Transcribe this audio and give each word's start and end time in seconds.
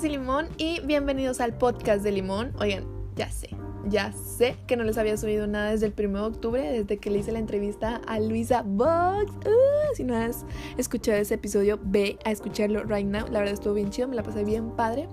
Ceci 0.00 0.12
Limón 0.12 0.48
y 0.56 0.80
bienvenidos 0.80 1.42
al 1.42 1.52
podcast 1.58 2.02
de 2.02 2.10
Limón. 2.10 2.54
Oigan, 2.58 2.86
ya 3.16 3.30
sé, 3.30 3.50
ya 3.86 4.12
sé 4.12 4.56
que 4.66 4.74
no 4.74 4.82
les 4.82 4.96
había 4.96 5.14
subido 5.18 5.46
nada 5.46 5.72
desde 5.72 5.92
el 5.94 5.94
1 5.94 6.18
de 6.18 6.24
octubre, 6.24 6.62
desde 6.72 6.96
que 6.96 7.10
le 7.10 7.18
hice 7.18 7.32
la 7.32 7.38
entrevista 7.38 8.00
a 8.06 8.18
Luisa 8.18 8.62
Box. 8.64 9.30
Uh, 9.46 9.94
si 9.94 10.04
no 10.04 10.16
has 10.16 10.46
escuchado 10.78 11.18
ese 11.18 11.34
episodio, 11.34 11.78
ve 11.82 12.18
a 12.24 12.30
escucharlo 12.30 12.82
right 12.84 13.06
now. 13.06 13.26
La 13.26 13.40
verdad 13.40 13.52
estuvo 13.52 13.74
bien 13.74 13.90
chido, 13.90 14.08
me 14.08 14.16
la 14.16 14.22
pasé 14.22 14.42
bien 14.42 14.70
padre. 14.70 15.06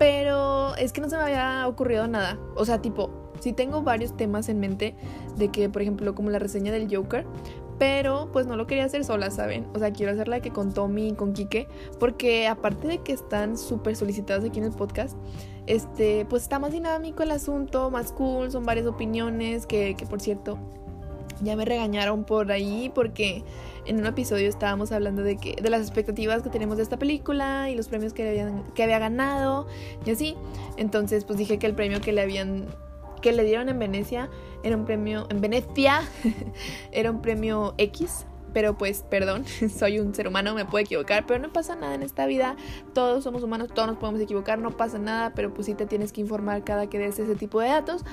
Pero 0.00 0.74
es 0.74 0.92
que 0.92 1.00
no 1.00 1.08
se 1.08 1.16
me 1.16 1.22
había 1.22 1.68
ocurrido 1.68 2.08
nada. 2.08 2.40
O 2.56 2.64
sea, 2.64 2.82
tipo, 2.82 3.30
sí 3.38 3.52
tengo 3.52 3.82
varios 3.82 4.16
temas 4.16 4.48
en 4.48 4.58
mente 4.58 4.96
de 5.36 5.52
que, 5.52 5.68
por 5.68 5.82
ejemplo, 5.82 6.16
como 6.16 6.30
la 6.30 6.40
reseña 6.40 6.72
del 6.72 6.92
Joker, 6.92 7.24
pero 7.78 8.30
pues 8.32 8.46
no 8.46 8.56
lo 8.56 8.66
quería 8.66 8.84
hacer 8.84 9.04
sola, 9.04 9.30
¿saben? 9.30 9.66
O 9.74 9.78
sea, 9.78 9.92
quiero 9.92 10.12
hacerla 10.12 10.40
que 10.40 10.50
con 10.50 10.72
Tommy 10.72 11.08
y 11.08 11.12
con 11.12 11.32
Kike, 11.32 11.68
porque 11.98 12.48
aparte 12.48 12.88
de 12.88 12.98
que 12.98 13.12
están 13.12 13.56
súper 13.56 13.96
solicitados 13.96 14.44
aquí 14.44 14.58
en 14.58 14.66
el 14.66 14.72
podcast, 14.72 15.16
este, 15.66 16.24
pues 16.26 16.42
está 16.42 16.58
más 16.58 16.72
dinámico 16.72 17.22
el 17.22 17.30
asunto, 17.30 17.90
más 17.90 18.12
cool, 18.12 18.50
son 18.50 18.64
varias 18.64 18.86
opiniones 18.86 19.66
que, 19.66 19.94
que 19.96 20.06
por 20.06 20.20
cierto, 20.20 20.58
ya 21.42 21.56
me 21.56 21.64
regañaron 21.64 22.24
por 22.24 22.50
ahí 22.50 22.90
porque 22.94 23.44
en 23.86 23.98
un 23.98 24.06
episodio 24.06 24.48
estábamos 24.48 24.92
hablando 24.92 25.22
de 25.22 25.36
que 25.36 25.56
de 25.60 25.70
las 25.70 25.82
expectativas 25.82 26.42
que 26.42 26.50
tenemos 26.50 26.76
de 26.76 26.82
esta 26.82 26.98
película 26.98 27.70
y 27.70 27.76
los 27.76 27.88
premios 27.88 28.12
que, 28.12 28.28
habían, 28.28 28.64
que 28.74 28.82
había 28.82 28.98
ganado 28.98 29.66
y 30.04 30.10
así. 30.10 30.36
Entonces, 30.76 31.24
pues 31.24 31.38
dije 31.38 31.58
que 31.58 31.66
el 31.66 31.74
premio 31.74 32.00
que 32.00 32.12
le 32.12 32.22
habían 32.22 32.66
que 33.20 33.32
le 33.32 33.44
dieron 33.44 33.68
en 33.68 33.78
Venecia 33.78 34.30
era 34.62 34.76
un 34.76 34.84
premio, 34.84 35.26
en 35.30 35.40
Venecia, 35.40 36.02
era 36.92 37.10
un 37.10 37.20
premio 37.22 37.74
X, 37.78 38.26
pero 38.52 38.76
pues 38.76 39.04
perdón, 39.08 39.44
soy 39.78 40.00
un 40.00 40.14
ser 40.14 40.28
humano, 40.28 40.54
me 40.54 40.64
puedo 40.64 40.84
equivocar, 40.84 41.26
pero 41.26 41.40
no 41.40 41.52
pasa 41.52 41.76
nada 41.76 41.94
en 41.94 42.02
esta 42.02 42.26
vida, 42.26 42.56
todos 42.92 43.24
somos 43.24 43.42
humanos, 43.42 43.68
todos 43.72 43.88
nos 43.88 43.98
podemos 43.98 44.20
equivocar, 44.20 44.58
no 44.58 44.76
pasa 44.76 44.98
nada, 44.98 45.32
pero 45.34 45.52
pues 45.52 45.66
sí 45.66 45.74
te 45.74 45.86
tienes 45.86 46.12
que 46.12 46.20
informar 46.20 46.64
cada 46.64 46.88
que 46.88 46.98
des 46.98 47.18
ese 47.18 47.34
tipo 47.34 47.60
de 47.60 47.68
datos, 47.68 48.04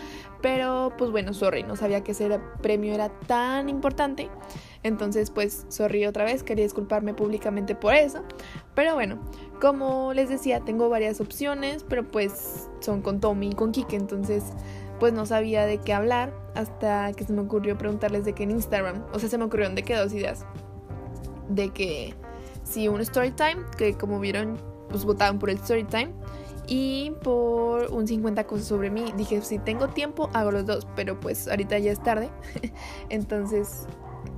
pero 0.41 0.93
pues 0.97 1.11
bueno, 1.11 1.33
sorry, 1.33 1.63
no 1.63 1.75
sabía 1.75 2.03
que 2.03 2.11
ese 2.11 2.39
premio 2.61 2.93
era 2.93 3.09
tan 3.09 3.69
importante, 3.69 4.29
entonces 4.83 5.31
pues 5.31 5.65
sorry 5.69 6.05
otra 6.05 6.25
vez, 6.25 6.43
quería 6.43 6.63
disculparme 6.63 7.13
públicamente 7.13 7.75
por 7.75 7.95
eso, 7.95 8.23
pero 8.75 8.93
bueno, 8.93 9.19
como 9.61 10.13
les 10.13 10.29
decía, 10.29 10.59
tengo 10.59 10.89
varias 10.89 11.21
opciones, 11.21 11.83
pero 11.87 12.03
pues 12.03 12.69
son 12.81 13.01
con 13.01 13.19
Tommy 13.19 13.49
y 13.49 13.53
con 13.53 13.71
Kike, 13.71 13.95
entonces 13.95 14.43
pues 14.99 15.13
no 15.13 15.25
sabía 15.25 15.65
de 15.65 15.77
qué 15.79 15.93
hablar 15.93 16.33
hasta 16.55 17.11
que 17.13 17.23
se 17.25 17.33
me 17.33 17.41
ocurrió 17.41 17.77
preguntarles 17.77 18.25
de 18.25 18.33
qué 18.33 18.43
en 18.43 18.51
Instagram. 18.51 19.03
O 19.13 19.19
sea, 19.19 19.29
se 19.29 19.37
me 19.37 19.43
ocurrieron 19.43 19.75
de 19.75 19.83
qué 19.83 19.95
dos 19.95 20.13
ideas. 20.13 20.45
De 21.49 21.69
que 21.69 22.13
si 22.63 22.87
un 22.87 23.01
story 23.01 23.31
time, 23.31 23.57
que 23.77 23.95
como 23.95 24.19
vieron, 24.19 24.57
pues 24.89 25.05
votaban 25.05 25.39
por 25.39 25.49
el 25.49 25.57
story 25.57 25.83
time. 25.83 26.11
Y 26.67 27.13
por 27.21 27.91
un 27.91 28.07
50 28.07 28.45
cosas 28.45 28.65
sobre 28.65 28.89
mí. 28.89 29.13
Dije, 29.15 29.41
si 29.41 29.59
tengo 29.59 29.89
tiempo, 29.89 30.29
hago 30.33 30.51
los 30.51 30.65
dos. 30.65 30.87
Pero 30.95 31.19
pues 31.19 31.47
ahorita 31.47 31.77
ya 31.77 31.91
es 31.91 32.01
tarde. 32.01 32.29
Entonces 33.09 33.87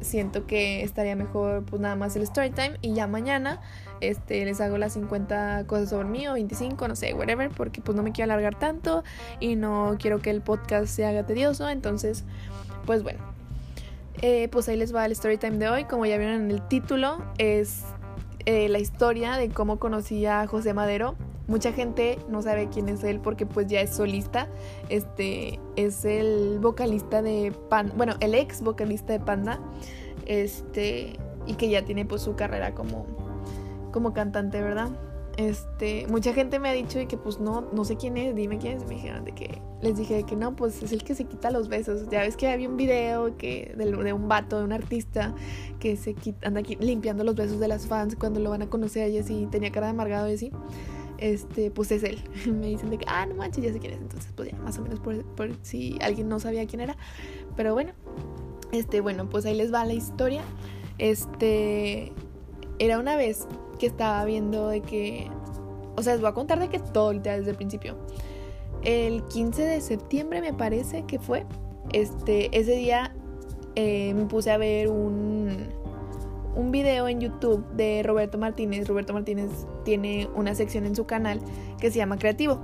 siento 0.02 0.46
que 0.46 0.84
estaría 0.84 1.16
mejor 1.16 1.64
pues 1.66 1.82
nada 1.82 1.96
más 1.96 2.16
el 2.16 2.24
story 2.24 2.50
time. 2.50 2.78
Y 2.82 2.94
ya 2.94 3.08
mañana 3.08 3.62
este, 4.02 4.44
les 4.46 4.62
hago 4.62 4.78
las 4.78 4.94
50 4.94 5.66
cosas 5.68 5.90
sobre 5.90 6.08
mí 6.08 6.28
o 6.28 6.34
25, 6.34 6.88
no 6.88 6.96
sé, 6.96 7.14
whatever, 7.14 7.50
porque 7.50 7.82
pues 7.82 7.96
no 7.96 8.04
me 8.04 8.12
quiero 8.12 8.32
alargar 8.32 8.58
tanto 8.58 9.04
y 9.40 9.56
no 9.56 9.96
quiero 10.00 10.20
que 10.20 10.30
el 10.30 10.42
podcast 10.42 10.88
se 10.88 11.06
haga 11.06 11.26
tedioso, 11.26 11.70
entonces, 11.70 12.24
pues 12.86 13.04
bueno. 13.04 13.20
Eh, 14.24 14.48
pues 14.52 14.68
ahí 14.68 14.78
les 14.78 14.96
va 14.96 15.06
el 15.06 15.12
story 15.12 15.38
time 15.38 15.58
de 15.58 15.70
hoy, 15.70 15.84
como 15.84 16.06
ya 16.06 16.18
vieron 16.18 16.42
en 16.42 16.52
el 16.52 16.68
título, 16.68 17.24
es 17.38 17.84
eh, 18.46 18.70
la 18.70 18.80
historia 18.80 19.36
de 19.36 19.50
cómo 19.50 19.78
conocí 19.78 20.26
a 20.26 20.48
José 20.48 20.74
Madero. 20.74 21.16
Mucha 21.48 21.72
gente 21.72 22.18
no 22.30 22.42
sabe 22.42 22.70
quién 22.70 22.90
es 22.90 23.04
él 23.04 23.20
porque 23.20 23.46
pues 23.46 23.68
ya 23.68 23.82
es 23.82 23.96
solista. 23.96 24.48
Este 24.90 25.60
es 25.76 26.04
el 26.04 26.58
vocalista 26.60 27.22
de 27.22 27.54
Panda, 27.70 27.94
bueno, 27.96 28.16
el 28.20 28.36
ex 28.36 28.62
vocalista 28.62 29.14
de 29.14 29.20
Panda. 29.20 29.60
Este 30.26 31.18
y 31.46 31.54
que 31.54 31.70
ya 31.70 31.84
tiene 31.84 32.06
pues 32.06 32.22
su 32.22 32.36
carrera 32.36 32.74
como 32.74 33.27
como 33.92 34.14
cantante, 34.14 34.62
¿verdad? 34.62 34.90
Este, 35.38 36.08
mucha 36.08 36.34
gente 36.34 36.58
me 36.58 36.68
ha 36.68 36.74
dicho 36.74 37.00
que 37.08 37.16
pues 37.16 37.40
no, 37.40 37.62
no 37.72 37.86
sé 37.86 37.96
quién 37.96 38.18
es, 38.18 38.36
dime 38.36 38.58
quién 38.58 38.78
es. 38.78 38.88
Me 38.88 38.96
dijeron 38.96 39.24
de 39.24 39.34
que 39.34 39.62
les 39.84 39.96
dije 39.96 40.24
que 40.24 40.36
no, 40.36 40.56
pues 40.56 40.82
es 40.82 40.92
el 40.92 41.04
que 41.04 41.14
se 41.14 41.26
quita 41.26 41.52
los 41.52 41.68
besos. 41.68 42.10
Ya 42.10 42.22
ves 42.22 42.36
que 42.36 42.48
había 42.48 42.68
un 42.68 42.76
video 42.76 43.38
que 43.38 43.74
de, 43.78 43.86
de 43.86 44.14
un 44.14 44.28
vato, 44.28 44.58
de 44.58 44.64
un 44.64 44.74
artista 44.74 45.36
que 45.80 45.96
se 45.96 46.16
quita, 46.16 46.48
anda 46.48 46.62
aquí 46.62 46.76
limpiando 46.80 47.24
los 47.24 47.36
besos 47.36 47.60
de 47.60 47.68
las 47.68 47.86
fans 47.86 48.16
cuando 48.16 48.40
lo 48.40 48.50
van 48.50 48.64
a 48.64 48.70
conocer 48.70 49.12
y 49.12 49.20
así, 49.20 49.48
tenía 49.52 49.72
cara 49.72 49.86
de 49.88 49.92
amargado 49.92 50.28
y 50.28 50.34
así. 50.34 50.52
Este, 51.20 51.70
pues 51.70 51.92
es 51.92 52.04
él. 52.04 52.18
me 52.52 52.66
dicen 52.66 52.90
de 52.90 52.98
que, 52.98 53.06
ah, 53.08 53.28
no 53.28 53.36
manches, 53.36 53.64
ya 53.64 53.72
sé 53.72 53.78
quién 53.78 53.94
es. 53.94 54.00
Entonces, 54.00 54.34
pues 54.36 54.50
ya, 54.52 54.58
más 54.58 54.80
o 54.80 54.82
menos 54.82 55.00
por, 55.00 55.24
por 55.24 55.52
si 55.62 56.00
alguien 56.02 56.30
no 56.30 56.40
sabía 56.40 56.66
quién 56.66 56.82
era. 56.82 56.98
Pero 57.56 57.76
bueno, 57.76 57.92
este, 58.72 59.02
bueno, 59.02 59.30
pues 59.30 59.46
ahí 59.46 59.56
les 59.56 59.72
va 59.72 59.86
la 59.86 59.94
historia. 59.94 60.42
Este, 60.98 62.12
era 62.80 62.98
una 62.98 63.16
vez 63.16 63.48
que 63.78 63.88
estaba 63.88 64.24
viendo 64.26 64.68
de 64.68 64.82
que, 64.82 65.30
o 65.96 66.04
sea, 66.04 66.14
les 66.14 66.22
voy 66.22 66.30
a 66.30 66.34
contar 66.34 66.60
de 66.60 66.70
que 66.70 66.80
todo 66.80 67.14
desde 67.14 67.50
el 67.50 67.56
principio. 67.56 67.98
El 68.84 69.24
15 69.26 69.64
de 69.64 69.82
septiembre 69.82 70.42
me 70.42 70.54
parece 70.54 71.04
que 71.04 71.20
fue, 71.20 71.46
este, 71.92 72.56
ese 72.58 72.74
día 72.74 73.16
eh, 73.76 74.14
me 74.14 74.26
puse 74.26 74.52
a 74.52 74.58
ver 74.58 74.90
un, 74.90 75.68
un 76.56 76.72
video 76.72 77.08
en 77.08 77.22
YouTube 77.22 77.66
de 77.74 78.02
Roberto 78.04 78.38
Martínez. 78.38 78.88
Roberto 78.88 79.14
Martínez 79.14 79.50
tiene 79.86 80.28
una 80.36 80.56
sección 80.56 80.86
en 80.86 80.96
su 80.96 81.06
canal 81.06 81.40
que 81.80 81.92
se 81.92 81.98
llama 81.98 82.18
Creativo. 82.18 82.60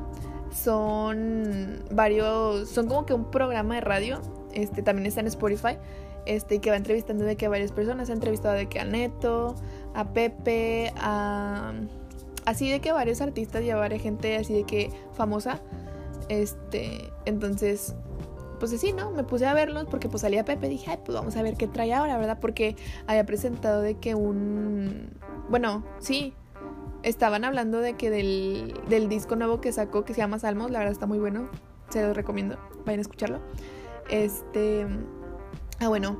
Son 0.51 1.83
varios, 1.91 2.69
son 2.69 2.87
como 2.87 3.05
que 3.05 3.13
un 3.13 3.29
programa 3.31 3.75
de 3.75 3.81
radio, 3.81 4.21
este 4.53 4.81
también 4.81 5.05
está 5.05 5.21
en 5.21 5.27
Spotify, 5.27 5.77
este 6.25 6.59
que 6.59 6.69
va 6.69 6.75
entrevistando 6.75 7.23
de 7.23 7.35
que 7.35 7.47
varias 7.47 7.71
personas, 7.71 8.09
ha 8.09 8.13
entrevistado 8.13 8.55
de 8.55 8.67
que 8.67 8.79
a 8.79 8.85
Neto, 8.85 9.55
a 9.93 10.13
Pepe, 10.13 10.93
a 10.97 11.73
así 12.45 12.69
de 12.69 12.81
que 12.81 12.91
varios 12.91 13.21
artistas 13.21 13.63
y 13.63 13.69
a 13.69 13.75
varias 13.75 14.01
gente 14.01 14.35
así 14.35 14.53
de 14.53 14.63
que 14.63 14.91
famosa. 15.13 15.61
Este, 16.29 17.11
entonces, 17.25 17.95
pues 18.59 18.73
así, 18.73 18.93
¿no? 18.93 19.11
Me 19.11 19.23
puse 19.23 19.45
a 19.45 19.53
verlos 19.53 19.85
porque 19.89 20.09
pues 20.09 20.21
salía 20.21 20.45
Pepe, 20.45 20.69
dije, 20.69 20.91
Ay, 20.91 20.99
pues 21.03 21.15
vamos 21.17 21.35
a 21.35 21.41
ver 21.41 21.55
qué 21.55 21.67
trae 21.67 21.93
ahora, 21.93 22.17
¿verdad? 22.17 22.39
Porque 22.39 22.75
había 23.07 23.25
presentado 23.25 23.81
de 23.81 23.95
que 23.95 24.15
un 24.15 25.09
bueno, 25.49 25.83
sí, 25.99 26.33
estaban 27.03 27.43
hablando 27.43 27.79
de 27.79 27.95
que 27.95 28.09
del, 28.09 28.73
del 28.87 29.09
disco 29.09 29.35
nuevo 29.35 29.59
que 29.61 29.71
sacó 29.71 30.05
que 30.05 30.13
se 30.13 30.21
llama 30.21 30.39
Salmos, 30.39 30.71
la 30.71 30.79
verdad 30.79 30.93
está 30.93 31.05
muy 31.05 31.19
bueno, 31.19 31.49
se 31.89 32.01
los 32.01 32.15
recomiendo, 32.15 32.57
vayan 32.85 32.99
a 32.99 33.01
escucharlo. 33.01 33.39
Este, 34.09 34.87
ah 35.79 35.89
bueno, 35.89 36.17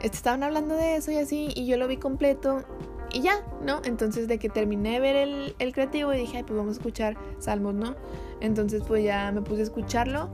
este, 0.00 0.16
estaban 0.16 0.42
hablando 0.42 0.76
de 0.76 0.96
eso 0.96 1.10
y 1.10 1.16
así 1.16 1.52
y 1.54 1.66
yo 1.66 1.76
lo 1.76 1.88
vi 1.88 1.96
completo 1.96 2.62
y 3.12 3.22
ya, 3.22 3.44
¿no? 3.62 3.80
Entonces 3.84 4.28
de 4.28 4.38
que 4.38 4.48
terminé 4.48 4.92
de 4.92 5.00
ver 5.00 5.16
el, 5.16 5.54
el 5.58 5.72
creativo 5.72 6.12
y 6.12 6.18
dije, 6.18 6.38
Ay, 6.38 6.42
pues 6.44 6.56
vamos 6.56 6.76
a 6.76 6.78
escuchar 6.78 7.16
Salmos, 7.38 7.74
¿no? 7.74 7.96
Entonces 8.40 8.82
pues 8.86 9.04
ya 9.04 9.30
me 9.32 9.42
puse 9.42 9.60
a 9.60 9.64
escucharlo 9.64 10.30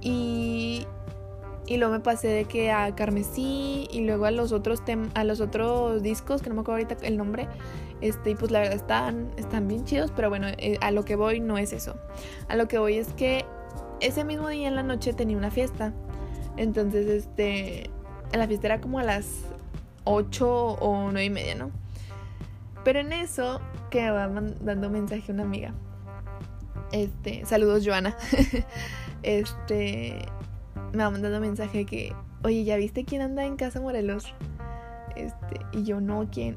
y, 0.00 0.86
y 1.66 1.76
luego 1.78 1.94
me 1.94 2.00
pasé 2.00 2.28
de 2.28 2.44
que 2.44 2.70
a 2.70 2.94
Carmesí 2.94 3.88
y 3.90 4.00
luego 4.00 4.26
a 4.26 4.30
los 4.30 4.52
otros 4.52 4.82
a 5.14 5.24
los 5.24 5.40
otros 5.40 6.02
discos, 6.02 6.42
que 6.42 6.50
no 6.50 6.54
me 6.56 6.60
acuerdo 6.60 6.82
ahorita 6.82 7.06
el 7.06 7.16
nombre. 7.16 7.48
Este, 8.00 8.30
y 8.30 8.34
pues 8.34 8.50
la 8.50 8.60
verdad 8.60 8.76
están, 8.76 9.30
están 9.38 9.66
bien 9.66 9.84
chidos, 9.84 10.12
pero 10.14 10.28
bueno, 10.28 10.48
eh, 10.58 10.76
a 10.82 10.90
lo 10.90 11.04
que 11.04 11.16
voy 11.16 11.40
no 11.40 11.56
es 11.56 11.72
eso. 11.72 11.94
A 12.48 12.56
lo 12.56 12.68
que 12.68 12.78
voy 12.78 12.98
es 12.98 13.12
que 13.14 13.46
ese 14.00 14.24
mismo 14.24 14.48
día 14.48 14.68
en 14.68 14.76
la 14.76 14.82
noche 14.82 15.14
tenía 15.14 15.38
una 15.38 15.50
fiesta. 15.50 15.94
Entonces, 16.58 17.06
este, 17.06 17.90
la 18.32 18.46
fiesta 18.46 18.66
era 18.66 18.80
como 18.80 18.98
a 18.98 19.04
las 19.04 19.26
8 20.04 20.46
o 20.46 21.10
9 21.10 21.24
y 21.24 21.30
media, 21.30 21.54
¿no? 21.54 21.70
Pero 22.84 23.00
en 23.00 23.12
eso 23.12 23.60
que 23.90 24.10
va 24.10 24.28
mandando 24.28 24.90
mensaje 24.90 25.32
una 25.32 25.42
amiga. 25.42 25.72
Este, 26.92 27.44
saludos 27.46 27.82
Joana. 27.84 28.16
este, 29.22 30.18
me 30.92 31.02
va 31.02 31.10
mandando 31.10 31.40
mensaje 31.40 31.86
que, 31.86 32.14
oye, 32.42 32.64
¿ya 32.64 32.76
viste 32.76 33.04
quién 33.04 33.22
anda 33.22 33.44
en 33.44 33.56
Casa 33.56 33.80
Morelos? 33.80 34.34
Este, 35.16 35.60
y 35.72 35.84
yo 35.84 36.00
no, 36.00 36.28
¿quién? 36.30 36.54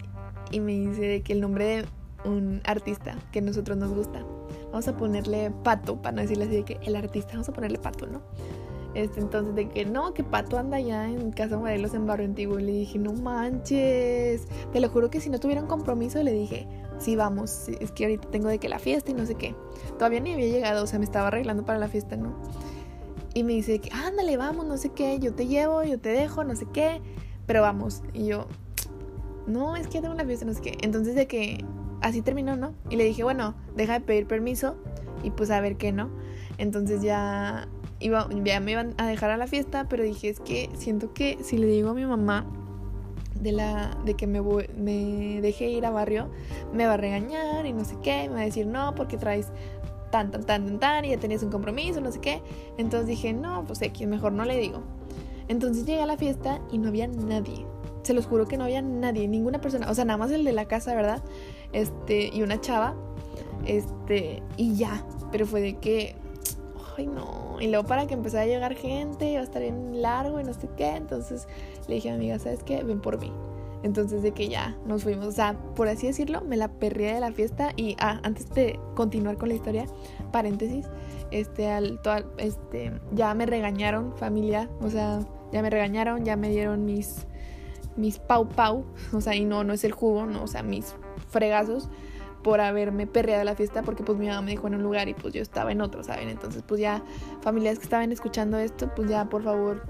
Y 0.51 0.59
me 0.59 0.73
dice 0.73 1.21
que 1.21 1.33
el 1.33 1.41
nombre 1.41 1.65
de 1.65 1.85
un 2.25 2.61
artista 2.65 3.15
que 3.31 3.39
a 3.39 3.41
nosotros 3.41 3.77
nos 3.77 3.93
gusta. 3.93 4.23
Vamos 4.65 4.87
a 4.87 4.97
ponerle 4.97 5.51
pato, 5.63 6.01
para 6.01 6.15
no 6.15 6.21
decirle 6.21 6.45
así 6.45 6.55
de 6.57 6.63
que 6.63 6.79
el 6.83 6.95
artista, 6.95 7.33
vamos 7.33 7.49
a 7.49 7.53
ponerle 7.53 7.79
pato, 7.79 8.05
¿no? 8.07 8.21
Este, 8.97 9.19
entonces 9.19 9.53
de 9.53 9.69
que 9.69 9.85
no, 9.85 10.15
que 10.15 10.23
Pato 10.23 10.57
anda 10.57 10.79
ya 10.79 11.07
en 11.07 11.29
Casa 11.29 11.55
Morelos 11.55 11.93
en 11.93 12.07
Barrio 12.07 12.25
Antiguo. 12.25 12.57
Y 12.57 12.63
le 12.63 12.71
dije, 12.71 12.97
no 12.97 13.13
manches. 13.13 14.47
Te 14.73 14.79
lo 14.79 14.89
juro 14.89 15.11
que 15.11 15.21
si 15.21 15.29
no 15.29 15.39
tuviera 15.39 15.61
un 15.61 15.67
compromiso, 15.67 16.23
le 16.23 16.31
dije, 16.31 16.67
sí, 16.97 17.15
vamos. 17.15 17.69
Es 17.79 17.91
que 17.91 18.05
ahorita 18.05 18.31
tengo 18.31 18.47
de 18.47 18.57
que 18.57 18.69
la 18.69 18.79
fiesta 18.79 19.11
y 19.11 19.13
no 19.13 19.27
sé 19.27 19.35
qué. 19.35 19.53
Todavía 19.99 20.19
ni 20.19 20.33
había 20.33 20.47
llegado, 20.47 20.83
o 20.83 20.87
sea, 20.87 20.97
me 20.97 21.05
estaba 21.05 21.27
arreglando 21.27 21.63
para 21.63 21.77
la 21.77 21.89
fiesta, 21.89 22.17
¿no? 22.17 22.41
Y 23.35 23.43
me 23.43 23.53
dice 23.53 23.77
que, 23.77 23.91
ándale, 23.91 24.35
vamos, 24.35 24.65
no 24.65 24.77
sé 24.77 24.89
qué, 24.89 25.19
yo 25.19 25.35
te 25.35 25.45
llevo, 25.45 25.83
yo 25.83 25.99
te 25.99 26.09
dejo, 26.09 26.43
no 26.43 26.55
sé 26.55 26.65
qué, 26.73 26.99
pero 27.45 27.61
vamos. 27.61 28.01
Y 28.15 28.25
yo, 28.25 28.47
no, 29.45 29.75
es 29.75 29.87
que 29.87 30.01
tengo 30.01 30.15
una 30.15 30.25
fiesta, 30.25 30.43
no 30.43 30.55
sé 30.55 30.61
qué. 30.61 30.77
Entonces 30.81 31.13
de 31.13 31.27
que 31.27 31.63
así 32.01 32.23
terminó, 32.23 32.55
¿no? 32.55 32.73
Y 32.89 32.95
le 32.95 33.03
dije, 33.03 33.23
bueno, 33.23 33.53
deja 33.75 33.93
de 33.93 34.01
pedir 34.01 34.25
permiso 34.25 34.75
y 35.21 35.29
pues 35.29 35.51
a 35.51 35.61
ver 35.61 35.77
qué, 35.77 35.91
¿no? 35.91 36.09
Entonces 36.57 37.03
ya, 37.03 37.67
iba, 37.99 38.27
ya 38.43 38.59
me 38.59 38.71
iban 38.71 38.93
a 38.97 39.07
dejar 39.07 39.31
a 39.31 39.37
la 39.37 39.47
fiesta, 39.47 39.87
pero 39.89 40.03
dije, 40.03 40.29
es 40.29 40.39
que 40.39 40.69
siento 40.75 41.13
que 41.13 41.37
si 41.43 41.57
le 41.57 41.67
digo 41.67 41.89
a 41.89 41.93
mi 41.93 42.05
mamá 42.05 42.45
de, 43.41 43.51
la, 43.51 43.97
de 44.05 44.15
que 44.15 44.27
me, 44.27 44.41
me 44.41 45.41
dejé 45.41 45.69
ir 45.69 45.85
a 45.85 45.91
barrio, 45.91 46.29
me 46.73 46.85
va 46.85 46.93
a 46.93 46.97
regañar 46.97 47.65
y 47.65 47.73
no 47.73 47.85
sé 47.85 47.95
qué, 48.01 48.27
me 48.29 48.35
va 48.35 48.41
a 48.41 48.45
decir, 48.45 48.67
no, 48.67 48.95
porque 48.95 49.17
traes 49.17 49.51
tan, 50.11 50.31
tan, 50.31 50.45
tan, 50.45 50.65
tan, 50.65 50.79
tan, 50.79 51.05
y 51.05 51.09
ya 51.09 51.17
tenías 51.17 51.43
un 51.43 51.49
compromiso, 51.49 52.01
no 52.01 52.11
sé 52.11 52.19
qué. 52.19 52.41
Entonces 52.77 53.07
dije, 53.07 53.33
no, 53.33 53.63
pues 53.65 53.81
X, 53.81 54.07
mejor 54.07 54.31
no 54.31 54.45
le 54.45 54.57
digo. 54.57 54.81
Entonces 55.47 55.85
llegué 55.85 56.01
a 56.01 56.05
la 56.05 56.17
fiesta 56.17 56.61
y 56.71 56.77
no 56.77 56.89
había 56.89 57.07
nadie. 57.07 57.65
Se 58.03 58.13
los 58.13 58.25
juro 58.25 58.47
que 58.47 58.57
no 58.57 58.65
había 58.65 58.81
nadie, 58.81 59.27
ninguna 59.27 59.59
persona. 59.59 59.89
O 59.89 59.95
sea, 59.95 60.05
nada 60.05 60.17
más 60.17 60.31
el 60.31 60.43
de 60.43 60.53
la 60.53 60.65
casa, 60.65 60.95
¿verdad? 60.95 61.23
Este, 61.73 62.29
y 62.33 62.41
una 62.41 62.59
chava. 62.59 62.95
Este, 63.65 64.41
y 64.55 64.75
ya. 64.75 65.05
Pero 65.31 65.45
fue 65.45 65.61
de 65.61 65.75
que, 65.77 66.15
ay 66.97 67.07
no. 67.07 67.57
Y 67.59 67.67
luego 67.67 67.85
para 67.85 68.07
que 68.07 68.13
empezara 68.13 68.43
a 68.43 68.47
llegar 68.47 68.75
gente, 68.75 69.29
iba 69.29 69.41
a 69.41 69.43
estar 69.43 69.61
bien 69.61 70.01
largo 70.01 70.39
y 70.39 70.43
no 70.43 70.53
sé 70.53 70.69
qué. 70.75 70.95
Entonces 70.95 71.47
le 71.87 71.95
dije 71.95 72.09
a 72.09 72.13
mi 72.13 72.17
amiga, 72.17 72.39
¿sabes 72.39 72.63
qué? 72.63 72.83
Ven 72.83 73.01
por 73.01 73.19
mí. 73.19 73.31
Entonces 73.83 74.23
de 74.23 74.31
que 74.31 74.49
ya 74.49 74.75
nos 74.85 75.03
fuimos, 75.03 75.27
o 75.27 75.31
sea, 75.31 75.55
por 75.75 75.87
así 75.87 76.07
decirlo, 76.07 76.41
me 76.41 76.57
la 76.57 76.67
perría 76.67 77.13
de 77.13 77.19
la 77.19 77.31
fiesta 77.31 77.73
y 77.75 77.95
ah, 77.99 78.19
antes 78.23 78.49
de 78.49 78.79
continuar 78.95 79.37
con 79.37 79.49
la 79.49 79.55
historia, 79.55 79.85
paréntesis, 80.31 80.87
este, 81.29 81.69
al, 81.69 81.99
este, 82.37 82.91
ya 83.13 83.33
me 83.35 83.45
regañaron 83.45 84.17
familia, 84.17 84.67
o 84.81 84.89
sea, 84.89 85.19
ya 85.51 85.61
me 85.61 85.69
regañaron, 85.69 86.25
ya 86.25 86.35
me 86.35 86.49
dieron 86.49 86.85
mis, 86.85 87.27
mis 87.95 88.17
pau 88.17 88.49
pau, 88.49 88.83
o 89.13 89.21
sea, 89.21 89.35
y 89.35 89.45
no, 89.45 89.63
no 89.63 89.73
es 89.73 89.83
el 89.83 89.91
jugo, 89.91 90.25
no, 90.25 90.43
o 90.43 90.47
sea, 90.47 90.63
mis 90.63 90.95
fregazos 91.29 91.87
por 92.47 92.61
haberme 92.61 93.07
perreado 93.07 93.43
la 93.43 93.55
fiesta 93.55 93.81
porque 93.81 94.03
pues 94.03 94.17
mi 94.17 94.27
mamá 94.27 94.41
me 94.41 94.51
dijo 94.51 94.67
en 94.67 94.75
un 94.75 94.81
lugar 94.81 95.09
y 95.09 95.13
pues 95.13 95.33
yo 95.33 95.41
estaba 95.41 95.73
en 95.73 95.81
otro, 95.81 96.01
¿saben? 96.01 96.29
Entonces 96.29 96.63
pues 96.65 96.79
ya 96.79 97.03
familias 97.41 97.77
que 97.77 97.83
estaban 97.83 98.09
escuchando 98.13 98.57
esto, 98.57 98.89
pues 98.95 99.09
ya 99.09 99.27
por 99.27 99.43
favor 99.43 99.85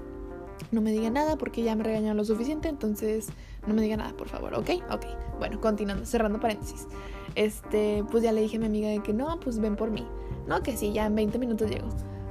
no 0.72 0.80
me 0.80 0.90
digan 0.90 1.12
nada 1.12 1.38
porque 1.38 1.62
ya 1.62 1.76
me 1.76 1.84
regañaron 1.84 2.16
lo 2.16 2.24
suficiente, 2.24 2.68
entonces 2.68 3.28
no 3.64 3.74
me 3.74 3.82
digan 3.82 4.00
nada, 4.00 4.12
por 4.16 4.26
favor, 4.26 4.54
¿ok? 4.54 4.70
Ok. 4.90 5.06
Bueno, 5.38 5.60
continuando, 5.60 6.04
cerrando 6.04 6.40
paréntesis. 6.40 6.88
Este, 7.36 8.02
pues 8.10 8.24
ya 8.24 8.32
le 8.32 8.40
dije 8.40 8.56
a 8.56 8.58
mi 8.58 8.66
amiga 8.66 8.88
de 8.88 9.04
que 9.04 9.12
no, 9.12 9.38
pues 9.38 9.60
ven 9.60 9.76
por 9.76 9.92
mí. 9.92 10.04
No, 10.48 10.60
que 10.60 10.76
sí, 10.76 10.92
ya 10.92 11.06
en 11.06 11.14
20 11.14 11.38
minutos 11.38 11.70
llego. 11.70 11.86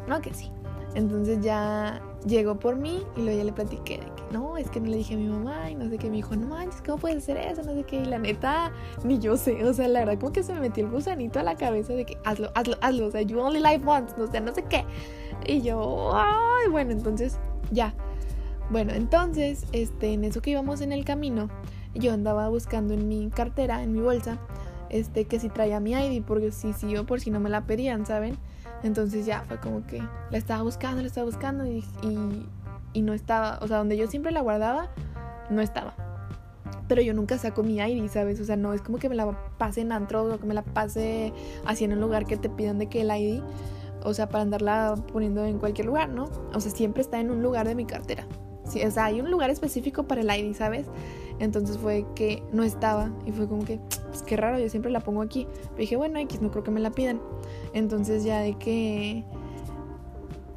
No, 0.10 0.20
que 0.20 0.34
sí. 0.34 0.52
Entonces 0.98 1.40
ya 1.42 2.02
llegó 2.26 2.58
por 2.58 2.76
mí 2.76 3.04
y 3.16 3.22
luego 3.22 3.38
ya 3.38 3.44
le 3.44 3.54
platiqué 3.54 4.00
que 4.00 4.34
no, 4.34 4.58
es 4.58 4.70
que 4.70 4.80
no 4.80 4.88
le 4.88 4.98
dije 4.98 5.14
a 5.14 5.18
mi 5.18 5.28
mamá 5.28 5.70
y 5.70 5.76
no 5.76 5.88
sé 5.90 5.98
qué. 5.98 6.10
Me 6.10 6.18
dijo, 6.18 6.36
no 6.36 6.48
manches, 6.48 6.82
¿cómo 6.82 6.98
puedes 6.98 7.20
hacer 7.20 7.38
eso? 7.38 7.62
No 7.64 7.74
sé 7.74 7.84
qué. 7.84 8.02
Y 8.02 8.06
la 8.06 8.18
neta, 8.18 8.72
ni 9.04 9.20
yo 9.20 9.38
sé. 9.38 9.64
O 9.64 9.74
sea, 9.74 9.88
la 9.88 10.00
verdad, 10.00 10.20
como 10.20 10.34
que 10.34 10.44
se 10.44 10.54
me 10.54 10.60
metió 10.60 10.84
el 10.84 10.92
gusanito 10.92 11.40
a 11.40 11.44
la 11.44 11.56
cabeza 11.56 11.94
de 11.94 12.06
que 12.06 12.18
hazlo, 12.26 12.52
hazlo, 12.56 12.78
hazlo. 12.82 13.08
O 13.08 13.12
sea, 13.12 13.22
you 13.22 13.40
only 13.40 13.60
live 13.60 13.82
once. 13.86 14.14
O 14.20 14.28
sea, 14.28 14.42
no 14.42 14.54
sé 14.54 14.64
qué. 14.64 14.84
Y 15.46 15.62
yo, 15.62 16.12
ay, 16.14 16.70
bueno, 16.70 16.92
entonces 16.92 17.40
ya 17.72 17.94
bueno, 18.70 18.94
entonces, 18.94 19.66
este, 19.72 20.12
en 20.12 20.26
eso 20.26 20.42
que 20.42 20.50
íbamos 20.52 20.82
en 20.82 20.92
el 20.92 21.06
camino, 21.06 21.50
yo 21.96 22.12
andaba 22.12 22.50
buscando 22.50 22.94
en 22.94 23.08
mi 23.08 23.30
cartera, 23.30 23.82
en 23.82 23.94
mi 23.94 24.02
bolsa, 24.02 24.40
este, 24.90 25.24
que 25.26 25.40
si 25.40 25.48
traía 25.48 25.80
mi 25.80 25.94
ID, 25.94 26.22
porque 26.24 26.52
si 26.52 26.74
sí 26.74 26.98
o 26.98 27.06
por 27.06 27.22
si 27.22 27.32
no 27.32 27.40
me 27.40 27.50
la 27.50 27.66
pedían, 27.66 28.06
¿saben? 28.06 28.38
Entonces 28.84 29.26
ya 29.26 29.44
fue 29.48 29.60
como 29.60 29.86
que 29.86 30.02
la 30.30 30.38
estaba 30.38 30.64
buscando, 30.64 31.02
la 31.02 31.08
estaba 31.08 31.26
buscando 31.26 31.66
y, 31.66 31.84
y, 32.94 33.02
no 33.02 33.14
estaba, 33.14 33.60
o 33.62 33.68
sea, 33.68 33.78
donde 33.78 33.98
yo 33.98 34.08
siempre 34.08 34.32
la 34.32 34.42
guardaba, 34.42 34.90
no 35.50 35.62
estaba. 35.62 35.94
Pero 36.88 37.02
yo 37.02 37.14
nunca 37.14 37.38
saco 37.38 37.64
mi 37.64 37.78
ID, 37.80 38.08
¿sabes? 38.10 38.40
O 38.40 38.46
sea, 38.46 38.56
no 38.56 38.74
es 38.74 38.82
como 38.82 38.98
que 38.98 39.10
me 39.10 39.16
la 39.16 39.38
pase 39.58 39.82
en 39.82 39.92
antro 39.92 40.24
o 40.34 40.40
que 40.40 40.46
me 40.46 40.54
la 40.54 40.64
pase 40.64 41.34
así 41.66 41.84
en 41.84 41.94
un 41.94 42.00
lugar 42.00 42.26
que 42.26 42.38
te 42.38 42.50
pidan 42.50 42.80
de 42.80 42.88
que 42.88 43.02
el 43.02 43.12
ID, 43.12 43.42
o 44.04 44.14
sea, 44.14 44.30
para 44.30 44.44
andarla 44.44 44.96
poniendo 45.12 45.46
en 45.46 45.60
cualquier 45.60 45.88
lugar, 45.88 46.10
¿no? 46.10 46.30
O 46.54 46.60
sea, 46.60 46.72
siempre 46.72 47.02
está 47.02 47.20
en 47.20 47.30
un 47.30 47.42
lugar 47.42 47.68
de 47.68 47.76
mi 47.76 47.86
cartera. 47.86 48.26
Sí, 48.66 48.84
o 48.84 48.92
sea, 48.92 49.06
hay 49.06 49.22
un 49.22 49.32
lugar 49.32 49.50
específico 49.50 50.04
para 50.04 50.22
el 50.22 50.30
ID, 50.30 50.56
¿sabes? 50.56 50.88
Entonces 51.40 51.78
fue 51.78 52.06
que 52.16 52.42
no 52.52 52.64
estaba 52.64 53.12
y 53.26 53.32
fue 53.32 53.48
como 53.48 53.64
que, 53.64 53.80
pues 54.08 54.24
qué 54.24 54.36
raro, 54.38 54.60
yo 54.60 54.70
siempre 54.70 54.92
la 54.92 55.02
pongo 55.02 55.22
aquí. 55.22 55.48
Pero 55.62 55.78
dije, 55.78 55.96
bueno, 55.96 56.20
X, 56.20 56.42
no 56.42 56.52
creo 56.52 56.64
que 56.64 56.72
me 56.72 56.80
la 56.80 56.92
pidan. 56.92 57.22
Entonces 57.74 58.24
ya 58.24 58.40
de 58.40 58.56
que, 58.56 59.24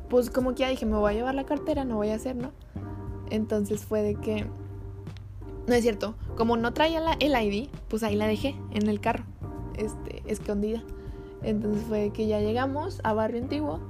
pues 0.09 0.31
como 0.31 0.51
que 0.55 0.61
ya 0.61 0.69
dije, 0.69 0.87
me 0.87 0.97
voy 0.97 1.13
a 1.13 1.15
llevar 1.15 1.35
la 1.35 1.45
cartera, 1.45 1.85
no 1.85 1.97
voy 1.97 2.11
a 2.11 2.15
hacer, 2.15 2.37
¿no? 2.37 2.53
Entonces 3.31 3.85
fue 3.85 4.03
de 4.03 4.15
que, 4.15 4.47
no 5.67 5.75
es 5.75 5.83
cierto, 5.83 6.15
como 6.37 6.57
no 6.57 6.73
traía 6.73 7.01
la, 7.01 7.17
el 7.21 7.33
ID, 7.33 7.69
pues 7.89 8.03
ahí 8.03 8.17
la 8.17 8.27
dejé 8.27 8.57
en 8.73 8.89
el 8.89 9.01
carro, 9.01 9.25
este, 9.77 10.23
escondida. 10.27 10.83
Entonces 11.43 11.85
fue 11.85 12.11
que 12.11 12.27
ya 12.27 12.41
llegamos 12.41 13.01
a 13.05 13.13
Barrio 13.13 13.43
Antiguo 13.43 13.81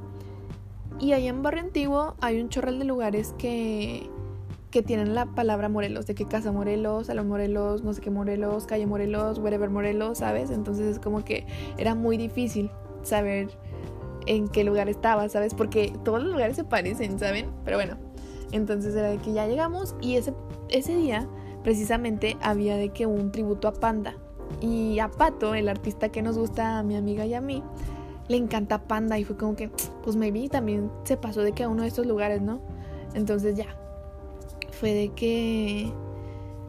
y 1.00 1.12
ahí 1.12 1.28
en 1.28 1.42
Barrio 1.42 1.62
Antiguo 1.62 2.14
hay 2.20 2.40
un 2.40 2.48
chorral 2.48 2.78
de 2.78 2.84
lugares 2.84 3.34
que, 3.38 4.10
que 4.70 4.82
tienen 4.82 5.14
la 5.14 5.26
palabra 5.26 5.68
Morelos, 5.68 6.06
de 6.06 6.14
que 6.14 6.26
Casa 6.26 6.52
Morelos, 6.52 7.08
Salón 7.08 7.28
Morelos, 7.28 7.82
no 7.82 7.92
sé 7.92 8.00
qué 8.00 8.10
Morelos, 8.10 8.66
Calle 8.66 8.86
Morelos, 8.86 9.38
wherever 9.38 9.68
Morelos, 9.68 10.18
¿sabes? 10.18 10.50
Entonces 10.50 10.86
es 10.86 10.98
como 10.98 11.24
que 11.24 11.46
era 11.76 11.94
muy 11.94 12.16
difícil 12.16 12.70
saber 13.02 13.48
en 14.26 14.48
qué 14.48 14.64
lugar 14.64 14.88
estaba, 14.88 15.28
¿sabes? 15.28 15.54
Porque 15.54 15.92
todos 16.04 16.22
los 16.22 16.32
lugares 16.32 16.56
se 16.56 16.64
parecen, 16.64 17.18
¿saben? 17.18 17.50
Pero 17.64 17.76
bueno, 17.76 17.96
entonces 18.52 18.94
era 18.94 19.08
de 19.08 19.18
que 19.18 19.32
ya 19.32 19.46
llegamos 19.46 19.94
y 20.00 20.16
ese, 20.16 20.34
ese 20.68 20.94
día 20.96 21.28
precisamente 21.62 22.36
había 22.40 22.76
de 22.76 22.90
que 22.90 23.06
un 23.06 23.32
tributo 23.32 23.68
a 23.68 23.72
Panda. 23.72 24.14
Y 24.60 24.98
a 24.98 25.08
Pato, 25.08 25.54
el 25.54 25.68
artista 25.68 26.08
que 26.08 26.22
nos 26.22 26.36
gusta 26.36 26.78
a 26.78 26.82
mi 26.82 26.96
amiga 26.96 27.24
y 27.24 27.34
a 27.34 27.40
mí, 27.40 27.62
le 28.28 28.36
encanta 28.36 28.82
Panda 28.82 29.18
y 29.18 29.24
fue 29.24 29.36
como 29.36 29.54
que, 29.54 29.70
pues 30.02 30.16
maybe 30.16 30.48
también 30.48 30.90
se 31.04 31.16
pasó 31.16 31.42
de 31.42 31.52
que 31.52 31.64
a 31.64 31.68
uno 31.68 31.82
de 31.82 31.88
estos 31.88 32.06
lugares, 32.06 32.42
¿no? 32.42 32.60
Entonces 33.14 33.56
ya, 33.56 33.66
fue 34.80 34.94
de 34.94 35.08
que 35.10 35.92